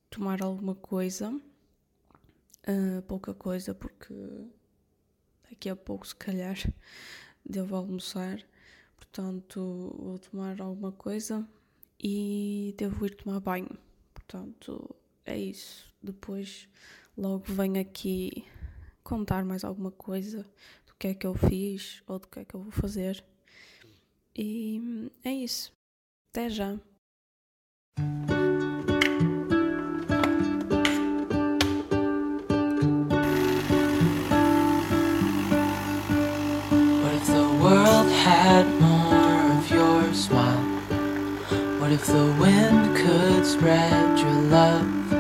tomar 0.09 0.41
alguma 0.41 0.75
coisa, 0.75 1.31
uh, 1.31 3.01
pouca 3.07 3.33
coisa, 3.33 3.73
porque 3.73 4.13
daqui 5.49 5.69
a 5.69 5.75
pouco, 5.75 6.07
se 6.07 6.15
calhar, 6.15 6.57
devo 7.45 7.75
almoçar. 7.75 8.43
Portanto, 8.95 9.95
vou 9.97 10.19
tomar 10.19 10.59
alguma 10.61 10.91
coisa 10.91 11.47
e 11.99 12.73
devo 12.77 13.05
ir 13.05 13.15
tomar 13.15 13.39
banho. 13.39 13.77
Portanto, 14.13 14.95
é 15.25 15.37
isso. 15.37 15.87
Depois, 16.01 16.67
logo 17.17 17.43
venho 17.47 17.79
aqui 17.79 18.45
contar 19.03 19.45
mais 19.45 19.63
alguma 19.63 19.91
coisa 19.91 20.43
do 20.85 20.93
que 20.99 21.07
é 21.07 21.13
que 21.13 21.25
eu 21.25 21.33
fiz 21.33 22.03
ou 22.07 22.19
do 22.19 22.27
que 22.27 22.39
é 22.39 22.45
que 22.45 22.55
eu 22.55 22.61
vou 22.61 22.71
fazer. 22.71 23.23
E 24.35 25.09
é 25.23 25.31
isso. 25.31 25.71
Até 26.31 26.49
já. 26.49 26.79
If 41.97 42.05
the 42.05 42.27
wind 42.39 42.95
could 42.95 43.43
spread 43.43 44.19
your 44.19 44.39
love? 44.57 45.11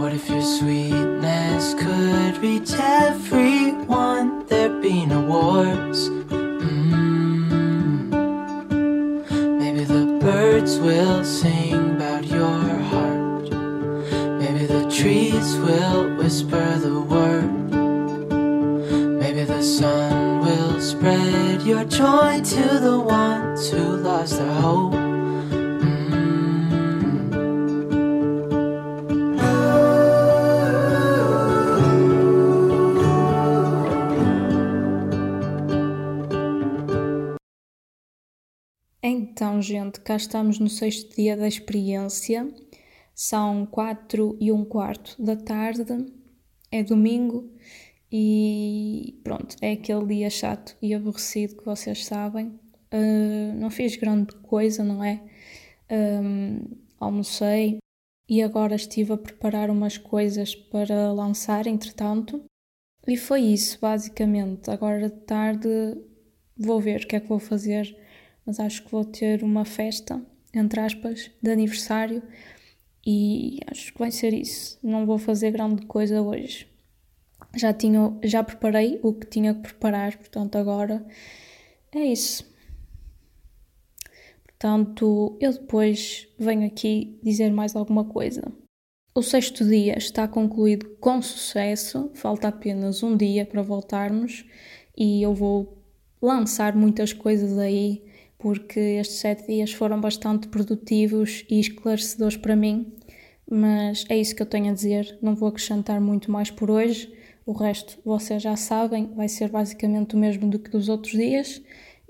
What 0.00 0.12
if 0.12 0.28
your 0.28 0.42
sweetness 0.42 1.74
could 1.74 2.38
reach 2.38 2.72
everyone? 2.72 4.44
There'd 4.46 4.82
be 4.82 5.06
no 5.06 5.20
wars. 5.20 6.08
Mm. 6.08 6.90
Maybe 9.60 9.84
the 9.84 10.18
birds 10.20 10.78
will 10.80 11.22
sing 11.24 11.92
about 11.96 12.24
your 12.24 12.58
heart. 12.90 13.48
Maybe 14.42 14.66
the 14.66 14.90
trees 14.90 15.56
will 15.58 16.16
whisper 16.16 16.66
the 16.78 17.00
word. 17.00 17.52
Maybe 19.22 19.44
the 19.44 19.62
sun 19.62 20.40
will 20.40 20.80
spread 20.80 21.62
your 21.62 21.84
joy 21.84 22.40
to 22.54 22.78
the 22.80 22.98
ones 22.98 23.70
who 23.70 23.98
lost 23.98 24.38
their 24.38 24.54
hope. 24.54 24.87
Então, 39.48 39.62
gente, 39.62 40.00
cá 40.00 40.14
estamos 40.14 40.58
no 40.58 40.68
sexto 40.68 41.16
dia 41.16 41.34
da 41.34 41.48
experiência. 41.48 42.46
São 43.14 43.64
quatro 43.64 44.36
e 44.38 44.52
um 44.52 44.62
quarto 44.62 45.16
da 45.18 45.36
tarde, 45.36 46.04
é 46.70 46.82
domingo 46.82 47.50
e 48.12 49.18
pronto, 49.24 49.56
é 49.62 49.72
aquele 49.72 50.04
dia 50.04 50.28
chato 50.28 50.76
e 50.82 50.92
aborrecido 50.92 51.56
que 51.56 51.64
vocês 51.64 52.04
sabem. 52.04 52.60
Uh, 52.92 53.54
não 53.58 53.70
fiz 53.70 53.96
grande 53.96 54.34
coisa, 54.34 54.84
não 54.84 55.02
é? 55.02 55.22
Um, 55.90 56.60
almocei 57.00 57.78
e 58.28 58.42
agora 58.42 58.74
estive 58.74 59.14
a 59.14 59.16
preparar 59.16 59.70
umas 59.70 59.96
coisas 59.96 60.54
para 60.54 61.10
lançar, 61.10 61.66
entretanto. 61.66 62.44
E 63.06 63.16
foi 63.16 63.40
isso, 63.40 63.78
basicamente. 63.80 64.70
Agora 64.70 65.08
de 65.08 65.20
tarde 65.20 65.68
vou 66.54 66.78
ver 66.78 67.04
o 67.04 67.06
que 67.06 67.16
é 67.16 67.20
que 67.20 67.28
vou 67.28 67.38
fazer, 67.38 67.96
mas 68.48 68.58
acho 68.58 68.82
que 68.82 68.90
vou 68.90 69.04
ter 69.04 69.44
uma 69.44 69.66
festa, 69.66 70.18
entre 70.54 70.80
aspas, 70.80 71.30
de 71.42 71.50
aniversário 71.50 72.22
e 73.06 73.60
acho 73.70 73.92
que 73.92 73.98
vai 73.98 74.10
ser 74.10 74.32
isso. 74.32 74.78
Não 74.82 75.04
vou 75.04 75.18
fazer 75.18 75.50
grande 75.50 75.84
coisa 75.84 76.22
hoje. 76.22 76.66
Já, 77.54 77.74
tinha, 77.74 78.10
já 78.24 78.42
preparei 78.42 79.00
o 79.02 79.12
que 79.12 79.26
tinha 79.26 79.52
que 79.52 79.60
preparar, 79.60 80.16
portanto, 80.16 80.56
agora 80.56 81.06
é 81.92 82.06
isso. 82.06 82.50
Portanto, 84.46 85.36
eu 85.38 85.52
depois 85.52 86.26
venho 86.38 86.66
aqui 86.66 87.20
dizer 87.22 87.52
mais 87.52 87.76
alguma 87.76 88.06
coisa. 88.06 88.50
O 89.14 89.22
sexto 89.22 89.62
dia 89.62 89.98
está 89.98 90.26
concluído 90.26 90.96
com 90.98 91.20
sucesso, 91.20 92.10
falta 92.14 92.48
apenas 92.48 93.02
um 93.02 93.14
dia 93.14 93.44
para 93.44 93.60
voltarmos 93.60 94.46
e 94.96 95.20
eu 95.22 95.34
vou 95.34 95.84
lançar 96.22 96.74
muitas 96.74 97.12
coisas 97.12 97.58
aí 97.58 98.07
porque 98.38 98.78
estes 98.78 99.18
sete 99.18 99.46
dias 99.46 99.72
foram 99.72 100.00
bastante 100.00 100.48
produtivos 100.48 101.44
e 101.50 101.58
esclarecedores 101.58 102.36
para 102.36 102.54
mim. 102.54 102.92
Mas 103.50 104.04
é 104.08 104.16
isso 104.16 104.36
que 104.36 104.42
eu 104.42 104.46
tenho 104.46 104.70
a 104.70 104.74
dizer, 104.74 105.18
não 105.20 105.34
vou 105.34 105.48
acrescentar 105.48 106.00
muito 106.00 106.30
mais 106.30 106.50
por 106.50 106.70
hoje. 106.70 107.12
O 107.44 107.52
resto 107.52 107.98
vocês 108.04 108.42
já 108.42 108.56
sabem, 108.56 109.12
vai 109.14 109.28
ser 109.28 109.48
basicamente 109.50 110.14
o 110.14 110.18
mesmo 110.18 110.48
do 110.48 110.58
que 110.58 110.70
dos 110.70 110.88
outros 110.88 111.12
dias. 111.12 111.62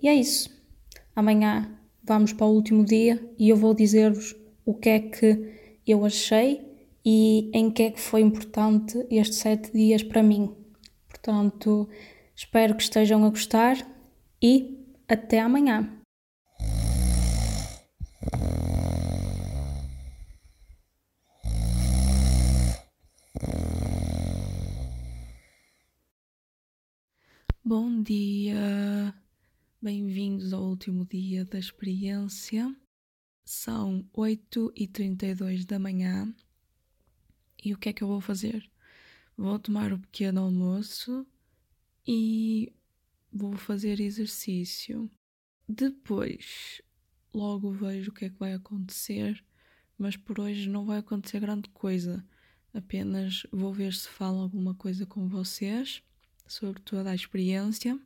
E 0.02 0.08
é 0.08 0.14
isso. 0.14 0.50
Amanhã 1.14 1.78
vamos 2.02 2.32
para 2.32 2.46
o 2.46 2.54
último 2.54 2.84
dia 2.84 3.20
e 3.38 3.48
eu 3.48 3.56
vou 3.56 3.72
dizer-vos 3.72 4.34
o 4.64 4.74
que 4.74 4.88
é 4.88 4.98
que 4.98 5.52
eu 5.86 6.04
achei 6.04 6.66
e 7.04 7.50
em 7.54 7.70
que 7.70 7.84
é 7.84 7.90
que 7.90 8.00
foi 8.00 8.20
importante 8.20 9.06
estes 9.10 9.38
sete 9.38 9.72
dias 9.72 10.02
para 10.02 10.22
mim. 10.22 10.54
Portanto, 11.08 11.88
espero 12.34 12.74
que 12.74 12.82
estejam 12.82 13.24
a 13.24 13.30
gostar 13.30 13.76
e 14.42 14.84
até 15.08 15.40
amanhã. 15.40 15.97
Bom 27.70 28.02
dia, 28.02 29.14
bem-vindos 29.78 30.54
ao 30.54 30.62
último 30.62 31.04
dia 31.04 31.44
da 31.44 31.58
experiência. 31.58 32.74
São 33.44 34.08
8h32 34.16 35.66
da 35.66 35.78
manhã 35.78 36.34
e 37.62 37.74
o 37.74 37.76
que 37.76 37.90
é 37.90 37.92
que 37.92 38.02
eu 38.02 38.08
vou 38.08 38.22
fazer? 38.22 38.66
Vou 39.36 39.58
tomar 39.58 39.92
o 39.92 39.98
pequeno 39.98 40.44
almoço 40.44 41.26
e 42.06 42.72
vou 43.30 43.52
fazer 43.52 44.00
exercício. 44.00 45.10
Depois, 45.68 46.80
logo 47.34 47.70
vejo 47.70 48.10
o 48.10 48.14
que 48.14 48.24
é 48.24 48.30
que 48.30 48.38
vai 48.38 48.54
acontecer, 48.54 49.44
mas 49.98 50.16
por 50.16 50.40
hoje 50.40 50.70
não 50.70 50.86
vai 50.86 51.00
acontecer 51.00 51.38
grande 51.38 51.68
coisa. 51.68 52.26
Apenas 52.72 53.46
vou 53.52 53.74
ver 53.74 53.92
se 53.92 54.08
falo 54.08 54.38
alguma 54.38 54.74
coisa 54.74 55.04
com 55.04 55.28
vocês 55.28 56.02
sobre 56.48 56.80
toda 56.82 57.10
a 57.10 57.14
experiência 57.14 57.98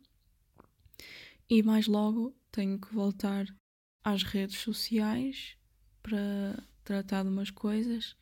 e 1.49 1.63
mais 1.63 1.87
logo 1.87 2.35
tenho 2.51 2.79
que 2.79 2.95
voltar 2.95 3.47
às 4.05 4.23
redes 4.23 4.59
sociais 4.59 5.57
para 6.03 6.63
tratar 6.85 7.23
de 7.23 7.29
umas 7.29 7.51
coisas, 7.51 8.17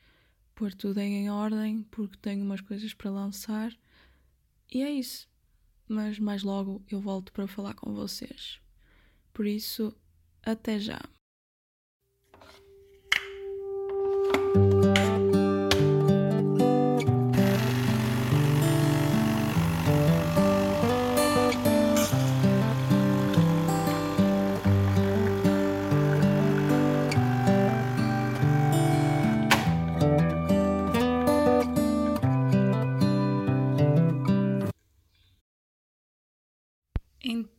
pôr 0.55 0.75
tudo 0.75 0.99
em 1.01 1.31
ordem 1.31 1.83
porque 1.91 2.17
tenho 2.19 2.45
umas 2.45 2.61
coisas 2.61 2.95
para 2.95 3.11
lançar 3.11 3.77
e 4.71 4.83
é 4.83 4.91
isso 4.91 5.31
mas 5.91 6.21
mais 6.21 6.45
logo 6.45 6.81
eu 6.89 7.01
volto 7.01 7.33
para 7.33 7.49
falar 7.49 7.75
com 7.75 7.93
vocês. 7.93 8.61
Por 9.33 9.45
isso, 9.45 9.93
até 10.41 10.79
já. 10.79 11.01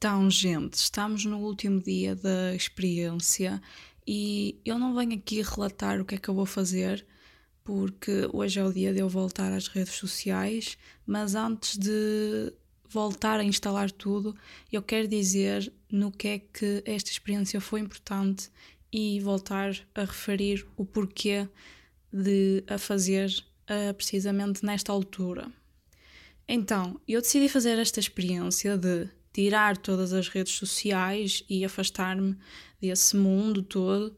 Então, 0.03 0.31
gente, 0.31 0.73
estamos 0.73 1.25
no 1.25 1.37
último 1.37 1.79
dia 1.79 2.15
da 2.15 2.55
experiência 2.55 3.61
e 4.07 4.59
eu 4.65 4.79
não 4.79 4.95
venho 4.95 5.13
aqui 5.13 5.43
relatar 5.43 6.01
o 6.01 6.05
que 6.05 6.15
é 6.15 6.17
que 6.17 6.27
eu 6.27 6.33
vou 6.33 6.47
fazer, 6.47 7.05
porque 7.63 8.27
hoje 8.33 8.59
é 8.59 8.65
o 8.65 8.73
dia 8.73 8.91
de 8.91 8.97
eu 8.97 9.07
voltar 9.07 9.53
às 9.53 9.67
redes 9.67 9.93
sociais, 9.93 10.75
mas 11.05 11.35
antes 11.35 11.77
de 11.77 12.51
voltar 12.89 13.39
a 13.39 13.43
instalar 13.43 13.91
tudo, 13.91 14.35
eu 14.71 14.81
quero 14.81 15.07
dizer 15.07 15.71
no 15.91 16.11
que 16.11 16.27
é 16.29 16.39
que 16.39 16.81
esta 16.83 17.11
experiência 17.11 17.61
foi 17.61 17.79
importante 17.79 18.49
e 18.91 19.19
voltar 19.19 19.71
a 19.93 20.01
referir 20.01 20.65
o 20.75 20.83
porquê 20.83 21.47
de 22.11 22.63
a 22.65 22.79
fazer 22.79 23.29
uh, 23.69 23.93
precisamente 23.93 24.65
nesta 24.65 24.91
altura. 24.91 25.51
Então, 26.47 26.99
eu 27.07 27.21
decidi 27.21 27.47
fazer 27.47 27.77
esta 27.77 27.99
experiência 27.99 28.75
de 28.75 29.07
tirar 29.33 29.77
todas 29.77 30.13
as 30.13 30.27
redes 30.27 30.53
sociais 30.53 31.43
e 31.49 31.63
afastar-me 31.63 32.37
desse 32.79 33.15
mundo 33.15 33.61
todo 33.61 34.17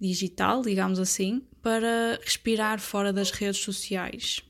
digital, 0.00 0.62
digamos 0.62 0.98
assim, 0.98 1.42
para 1.62 2.18
respirar 2.22 2.80
fora 2.80 3.12
das 3.12 3.30
redes 3.30 3.60
sociais. 3.60 4.40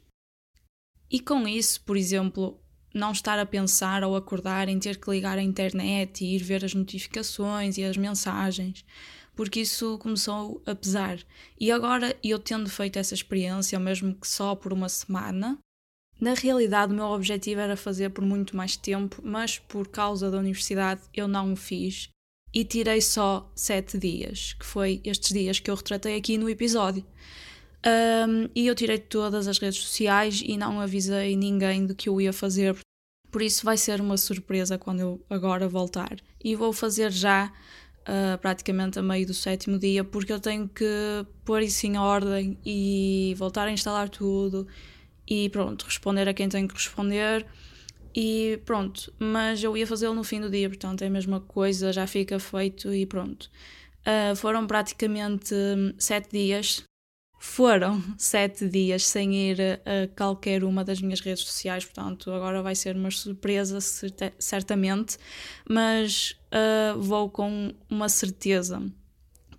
E 1.11 1.21
com 1.21 1.47
isso, 1.47 1.83
por 1.83 1.97
exemplo, 1.97 2.59
não 2.95 3.13
estar 3.13 3.39
a 3.39 3.47
pensar 3.47 4.03
ou 4.03 4.17
acordar 4.17 4.69
em 4.69 4.79
ter 4.79 4.99
que 4.99 5.11
ligar 5.11 5.39
a 5.39 5.43
internet 5.43 6.25
e 6.25 6.37
ir 6.37 6.43
ver 6.43 6.65
as 6.65 6.75
notificações 6.75 7.77
e 7.77 7.85
as 7.85 7.97
mensagens, 7.97 8.85
porque 9.35 9.61
isso 9.61 9.99
começou 9.99 10.63
a 10.67 10.75
pesar. 10.75 11.19
E 11.59 11.71
agora 11.71 12.17
eu 12.23 12.39
tendo 12.39 12.69
feito 12.71 12.99
essa 12.99 13.15
experiência, 13.15 13.79
mesmo 13.79 14.15
que 14.15 14.27
só 14.27 14.55
por 14.55 14.73
uma 14.73 14.89
semana, 14.89 15.59
na 16.23 16.35
realidade, 16.35 16.93
o 16.93 16.95
meu 16.95 17.07
objetivo 17.07 17.61
era 17.61 17.77
fazer 17.77 18.11
por 18.11 18.25
muito 18.25 18.57
mais 18.57 18.77
tempo, 18.77 19.21
mas 19.25 19.59
por 19.59 19.89
causa 19.89 20.31
da 20.31 20.39
universidade 20.39 21.01
eu 21.13 21.27
não 21.27 21.53
o 21.53 21.57
fiz 21.57 22.11
e 22.55 22.65
tirei 22.65 23.01
só 23.01 23.51
sete 23.57 23.99
dias, 23.99 24.53
que 24.53 24.65
foi 24.65 25.01
estes 25.03 25.33
dias 25.33 25.59
que 25.59 25.69
eu 25.69 25.75
retratei 25.75 26.17
aqui 26.17 26.39
no 26.39 26.49
episódio. 26.49 27.05
Um, 27.85 28.49
e 28.55 28.69
eu 28.69 28.75
tirei 28.77 28.99
todas 28.99 29.49
as 29.49 29.59
redes 29.59 29.81
sociais 29.81 30.41
e 30.47 30.57
não 30.57 30.81
avisei 30.81 31.35
ninguém 31.35 31.85
do 31.87 31.93
que 31.93 32.09
eu 32.09 32.21
ia 32.21 32.33
fazer, 32.33 32.77
por 33.29 33.43
isso 33.43 33.65
vai 33.65 33.77
ser 33.77 34.01
uma 34.01 34.17
surpresa 34.17 34.79
quando 34.79 35.01
eu 35.01 35.21
agora 35.29 35.67
voltar. 35.67 36.17
E 36.45 36.55
vou 36.55 36.73
fazer 36.73 37.11
já 37.11 37.53
uh, 38.03 38.39
praticamente 38.39 38.97
a 38.97 39.03
meio 39.03 39.27
do 39.27 39.35
sétimo 39.35 39.77
dia, 39.77 40.05
porque 40.05 40.33
eu 40.33 40.39
tenho 40.39 40.69
que 40.69 41.27
pôr 41.45 41.63
isso 41.63 41.85
em 41.85 41.99
ordem 41.99 42.57
e 42.65 43.35
voltar 43.37 43.67
a 43.67 43.73
instalar 43.73 44.09
tudo 44.09 44.69
e 45.27 45.49
pronto, 45.49 45.85
responder 45.85 46.29
a 46.29 46.35
quem 46.35 46.49
tem 46.49 46.67
que 46.67 46.75
responder. 46.75 47.47
E 48.15 48.61
pronto, 48.67 49.13
mas 49.19 49.63
eu 49.65 49.77
ia 49.77 49.87
fazê-lo 49.87 50.15
no 50.15 50.23
fim 50.23 50.41
do 50.41 50.51
dia, 50.51 50.69
portanto 50.69 51.03
é 51.03 51.07
a 51.07 51.11
mesma 51.11 51.41
coisa, 51.41 51.93
já 51.93 52.07
fica 52.07 52.39
feito 52.39 52.93
e 52.93 53.07
pronto. 53.07 53.51
Uh, 54.01 54.37
foram 54.37 54.67
praticamente 54.67 55.55
hum, 55.55 55.95
sete 55.97 56.31
dias, 56.31 56.85
foram 57.39 58.03
sete 58.19 58.69
dias 58.69 59.07
sem 59.07 59.35
ir 59.35 59.59
a 59.61 60.15
qualquer 60.15 60.63
uma 60.63 60.85
das 60.85 61.01
minhas 61.01 61.21
redes 61.21 61.45
sociais, 61.45 61.85
portanto 61.85 62.31
agora 62.31 62.63
vai 62.63 62.75
ser 62.75 62.97
uma 62.97 63.11
surpresa 63.11 63.79
certamente, 64.39 65.17
mas 65.69 66.37
uh, 66.53 67.01
vou 67.01 67.31
com 67.31 67.73
uma 67.89 68.09
certeza 68.11 68.83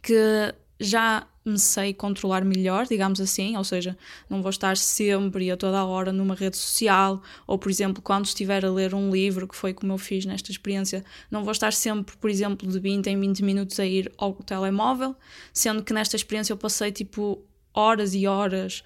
que 0.01 0.53
já 0.84 1.28
me 1.46 1.60
sei 1.60 1.94
controlar 1.94 2.46
melhor, 2.46 2.86
digamos 2.88 3.20
assim, 3.20 3.58
ou 3.58 3.64
seja, 3.64 3.98
não 4.30 4.42
vou 4.42 4.50
estar 4.50 4.78
sempre 4.78 5.46
e 5.46 5.52
a 5.52 5.58
toda 5.58 5.78
a 5.78 5.86
hora 5.86 6.14
numa 6.14 6.36
rede 6.36 6.56
social, 6.56 7.22
ou 7.46 7.58
por 7.58 7.70
exemplo, 7.70 8.02
quando 8.02 8.26
estiver 8.26 8.64
a 8.64 8.72
ler 8.72 8.94
um 8.94 9.12
livro, 9.12 9.48
que 9.48 9.56
foi 9.56 9.74
como 9.74 9.94
eu 9.94 9.98
fiz 9.98 10.26
nesta 10.26 10.52
experiência, 10.52 11.04
não 11.30 11.44
vou 11.44 11.52
estar 11.52 11.74
sempre, 11.74 12.16
por 12.16 12.30
exemplo, 12.30 12.70
de 12.70 12.80
20 12.80 13.08
em 13.08 13.20
20 13.20 13.44
minutos 13.44 13.80
a 13.80 13.86
ir 13.86 14.12
ao 14.18 14.34
telemóvel, 14.34 15.16
sendo 15.52 15.84
que 15.84 15.94
nesta 15.94 16.16
experiência 16.16 16.54
eu 16.54 16.58
passei 16.58 16.92
tipo 16.92 17.44
horas 17.74 18.14
e 18.14 18.26
horas 18.26 18.84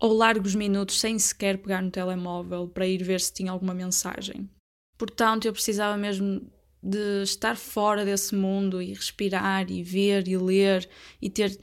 ou 0.00 0.12
largos 0.14 0.54
minutos 0.54 0.98
sem 0.98 1.18
sequer 1.18 1.58
pegar 1.58 1.82
no 1.82 1.90
telemóvel 1.90 2.68
para 2.68 2.86
ir 2.86 3.02
ver 3.02 3.20
se 3.20 3.32
tinha 3.32 3.50
alguma 3.50 3.74
mensagem. 3.74 4.48
Portanto, 4.96 5.46
eu 5.46 5.52
precisava 5.52 5.96
mesmo 5.96 6.40
de 6.82 7.22
estar 7.22 7.56
fora 7.56 8.04
desse 8.04 8.34
mundo 8.34 8.80
e 8.80 8.92
respirar 8.92 9.70
e 9.70 9.82
ver 9.82 10.28
e 10.28 10.36
ler 10.36 10.88
e 11.20 11.28
ter 11.28 11.58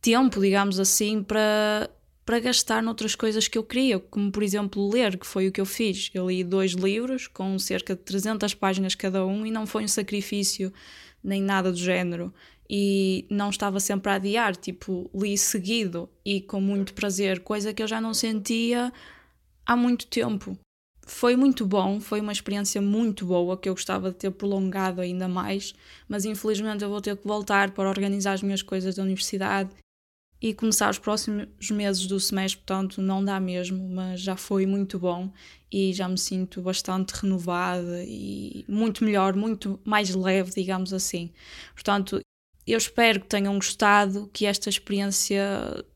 tempo, 0.00 0.40
digamos 0.40 0.78
assim, 0.78 1.22
para, 1.22 1.90
para 2.24 2.40
gastar 2.40 2.82
noutras 2.82 3.14
coisas 3.14 3.48
que 3.48 3.58
eu 3.58 3.64
queria, 3.64 3.98
como 3.98 4.30
por 4.30 4.42
exemplo 4.42 4.88
ler, 4.90 5.18
que 5.18 5.26
foi 5.26 5.48
o 5.48 5.52
que 5.52 5.60
eu 5.60 5.66
fiz. 5.66 6.10
Eu 6.14 6.28
li 6.28 6.44
dois 6.44 6.72
livros 6.72 7.26
com 7.26 7.58
cerca 7.58 7.94
de 7.94 8.02
300 8.02 8.54
páginas 8.54 8.94
cada 8.94 9.24
um 9.24 9.46
e 9.46 9.50
não 9.50 9.66
foi 9.66 9.84
um 9.84 9.88
sacrifício 9.88 10.72
nem 11.22 11.42
nada 11.42 11.70
do 11.70 11.78
género. 11.78 12.32
E 12.68 13.26
não 13.28 13.50
estava 13.50 13.80
sempre 13.80 14.12
a 14.12 14.14
adiar, 14.14 14.54
tipo, 14.54 15.10
li 15.12 15.36
seguido 15.36 16.08
e 16.24 16.40
com 16.40 16.60
muito 16.60 16.94
prazer, 16.94 17.40
coisa 17.40 17.74
que 17.74 17.82
eu 17.82 17.88
já 17.88 18.00
não 18.00 18.14
sentia 18.14 18.92
há 19.66 19.76
muito 19.76 20.06
tempo 20.06 20.56
foi 21.10 21.34
muito 21.34 21.66
bom, 21.66 22.00
foi 22.00 22.20
uma 22.20 22.32
experiência 22.32 22.80
muito 22.80 23.26
boa 23.26 23.56
que 23.56 23.68
eu 23.68 23.74
gostava 23.74 24.10
de 24.10 24.16
ter 24.16 24.30
prolongado 24.30 25.00
ainda 25.00 25.26
mais, 25.26 25.74
mas 26.08 26.24
infelizmente 26.24 26.84
eu 26.84 26.88
vou 26.88 27.00
ter 27.00 27.16
que 27.16 27.26
voltar 27.26 27.72
para 27.72 27.88
organizar 27.88 28.34
as 28.34 28.42
minhas 28.42 28.62
coisas 28.62 28.94
da 28.94 29.02
universidade 29.02 29.70
e 30.40 30.54
começar 30.54 30.88
os 30.88 30.98
próximos 30.98 31.70
meses 31.70 32.06
do 32.06 32.18
semestre, 32.20 32.58
portanto 32.58 33.02
não 33.02 33.24
dá 33.24 33.40
mesmo, 33.40 33.88
mas 33.88 34.20
já 34.20 34.36
foi 34.36 34.64
muito 34.66 34.98
bom 35.00 35.30
e 35.70 35.92
já 35.92 36.08
me 36.08 36.16
sinto 36.16 36.62
bastante 36.62 37.10
renovada 37.10 38.04
e 38.04 38.64
muito 38.68 39.04
melhor, 39.04 39.34
muito 39.34 39.80
mais 39.84 40.14
leve, 40.14 40.52
digamos 40.52 40.92
assim. 40.92 41.32
Portanto, 41.74 42.20
eu 42.72 42.78
espero 42.78 43.20
que 43.20 43.26
tenham 43.26 43.54
gostado, 43.54 44.28
que 44.32 44.46
esta 44.46 44.68
experiência 44.68 45.42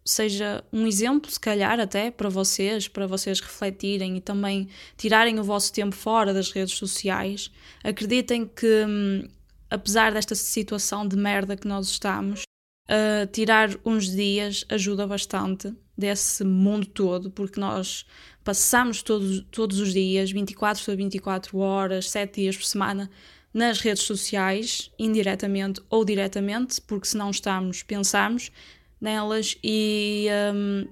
seja 0.05 0.65
um 0.73 0.87
exemplo, 0.87 1.31
se 1.31 1.39
calhar 1.39 1.79
até 1.81 2.11
para 2.11 2.29
vocês, 2.29 2.89
para 2.89 3.07
vocês 3.07 3.41
refletirem 3.41 4.17
e 4.17 4.21
também 4.21 4.69
tirarem 4.97 5.39
o 5.39 5.45
vosso 5.45 5.73
tempo 5.73 5.95
fora 5.95 6.33
das 6.33 6.51
redes 6.51 6.75
sociais. 6.75 7.51
Acreditem 7.83 8.47
que, 8.47 8.85
hum, 8.87 9.29
apesar 9.71 10.13
desta 10.13 10.35
situação 10.35 11.07
de 11.07 11.17
merda 11.17 11.57
que 11.57 11.69
nós 11.69 11.89
estamos, 11.89 12.43
uh, 12.89 13.27
tirar 13.33 13.71
uns 13.85 14.11
dias 14.11 14.65
ajuda 14.69 15.07
bastante 15.07 15.75
desse 15.97 16.45
mundo 16.45 16.87
todo, 16.87 17.31
porque 17.31 17.61
nós 17.61 18.05
passamos 18.43 19.03
todos, 19.03 19.45
todos 19.51 19.79
os 19.79 19.93
dias, 19.93 20.31
24 20.31 20.83
sobre 20.83 21.03
24 21.03 21.57
horas, 21.59 22.11
7 22.11 22.41
dias 22.43 22.57
por 22.57 22.65
semana, 22.65 23.11
nas 23.55 23.79
redes 23.79 24.03
sociais, 24.03 24.91
indiretamente 24.99 25.81
ou 25.89 26.05
diretamente, 26.05 26.81
porque 26.81 27.07
se 27.07 27.17
não 27.17 27.31
estamos, 27.31 27.85
pensamos 27.85 28.51
nelas 29.01 29.57
e 29.63 30.27
um, 30.53 30.89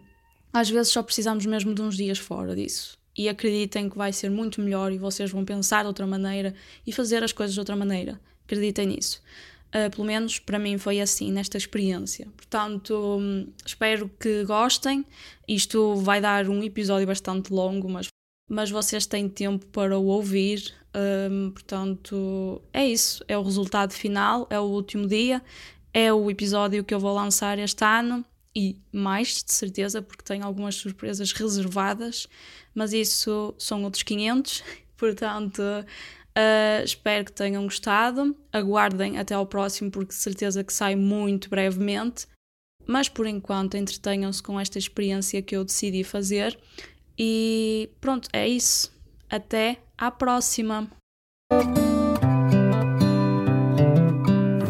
às 0.53 0.71
vezes 0.71 0.93
só 0.93 1.03
precisamos 1.03 1.45
mesmo 1.45 1.75
de 1.75 1.83
uns 1.83 1.97
dias 1.97 2.19
fora 2.19 2.55
disso. 2.55 2.97
E 3.17 3.29
acreditem 3.29 3.91
que 3.91 3.99
vai 3.99 4.13
ser 4.13 4.31
muito 4.31 4.61
melhor 4.61 4.93
e 4.93 4.99
vocês 4.99 5.31
vão 5.31 5.45
pensar 5.45 5.83
de 5.83 5.89
outra 5.89 6.07
maneira 6.07 6.55
e 6.87 6.93
fazer 6.93 7.25
as 7.25 7.33
coisas 7.33 7.53
de 7.53 7.61
outra 7.61 7.75
maneira. 7.75 8.21
Acreditem 8.45 8.87
nisso. 8.87 9.21
Uh, 9.69 9.91
pelo 9.91 10.07
menos 10.07 10.39
para 10.39 10.59
mim 10.59 10.79
foi 10.79 11.01
assim 11.01 11.33
nesta 11.33 11.57
experiência. 11.57 12.29
Portanto, 12.37 12.95
um, 13.19 13.51
espero 13.65 14.11
que 14.21 14.45
gostem. 14.45 15.05
Isto 15.49 15.97
vai 15.97 16.21
dar 16.21 16.49
um 16.49 16.63
episódio 16.63 17.07
bastante 17.07 17.53
longo, 17.53 17.89
mas, 17.89 18.09
mas 18.49 18.71
vocês 18.71 19.05
têm 19.05 19.29
tempo 19.29 19.67
para 19.67 19.99
o 19.99 20.07
ouvir 20.07 20.75
um, 20.95 21.51
portanto, 21.51 22.61
é 22.73 22.87
isso. 22.87 23.25
É 23.27 23.37
o 23.37 23.43
resultado 23.43 23.93
final, 23.93 24.47
é 24.51 24.59
o 24.59 24.65
último 24.65 25.07
dia, 25.07 25.43
é 25.93 26.13
o 26.13 26.31
episódio 26.31 26.85
que 26.85 26.95
eu 26.95 27.01
vou 27.01 27.15
lançar 27.15 27.59
este 27.59 27.85
ano 27.85 28.25
e 28.55 28.77
mais, 28.93 29.43
de 29.43 29.53
certeza, 29.53 30.03
porque 30.03 30.23
tenho 30.23 30.45
algumas 30.45 30.75
surpresas 30.75 31.33
reservadas, 31.33 32.29
mas 32.75 32.93
isso 32.93 33.55
são 33.59 33.83
outros 33.85 34.03
500. 34.03 34.63
Portanto, 34.97 35.61
uh, 35.61 36.85
espero 36.85 37.25
que 37.25 37.33
tenham 37.33 37.65
gostado. 37.65 38.37
Aguardem 38.53 39.19
até 39.19 39.35
ao 39.35 39.47
próximo, 39.47 39.91
porque 39.91 40.11
de 40.11 40.15
certeza 40.15 40.63
que 40.63 40.73
sai 40.73 40.95
muito 40.95 41.49
brevemente. 41.49 42.27
Mas 42.87 43.09
por 43.09 43.27
enquanto, 43.27 43.77
entretenham-se 43.77 44.43
com 44.43 44.59
esta 44.59 44.79
experiência 44.79 45.41
que 45.41 45.57
eu 45.57 45.65
decidi 45.65 46.05
fazer. 46.05 46.59
E 47.19 47.91
pronto, 48.01 48.29
é 48.33 48.47
isso. 48.47 48.93
Até 49.31 49.79
à 50.03 50.11
próxima! 50.11 50.89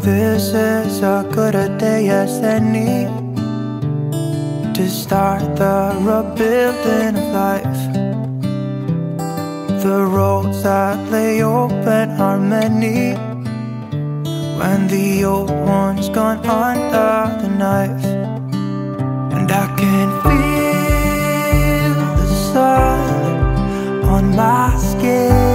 This 0.03 0.53
is 0.53 1.03
a 1.03 1.27
good 1.33 1.55
a 1.55 1.69
day 1.79 2.11
as 2.11 2.39
any 2.43 3.07
to 4.75 4.87
start 4.89 5.41
the 5.57 5.97
rebuilding 6.05 7.17
of 7.17 7.29
life. 7.33 7.83
The 9.83 10.05
roads 10.05 10.63
that 10.65 10.99
lay 11.11 11.43
open 11.43 12.11
are 12.21 12.39
many 12.39 13.15
when 14.59 14.87
the 14.89 15.25
old 15.25 15.51
one's 15.51 16.11
gone 16.11 16.45
under 16.45 17.41
the 17.41 17.49
knife, 17.49 18.05
and 19.35 19.51
I 19.51 19.67
can 19.79 20.09
feel. 20.23 20.72
on 24.23 24.37
my 24.37 24.77
skin. 24.77 25.52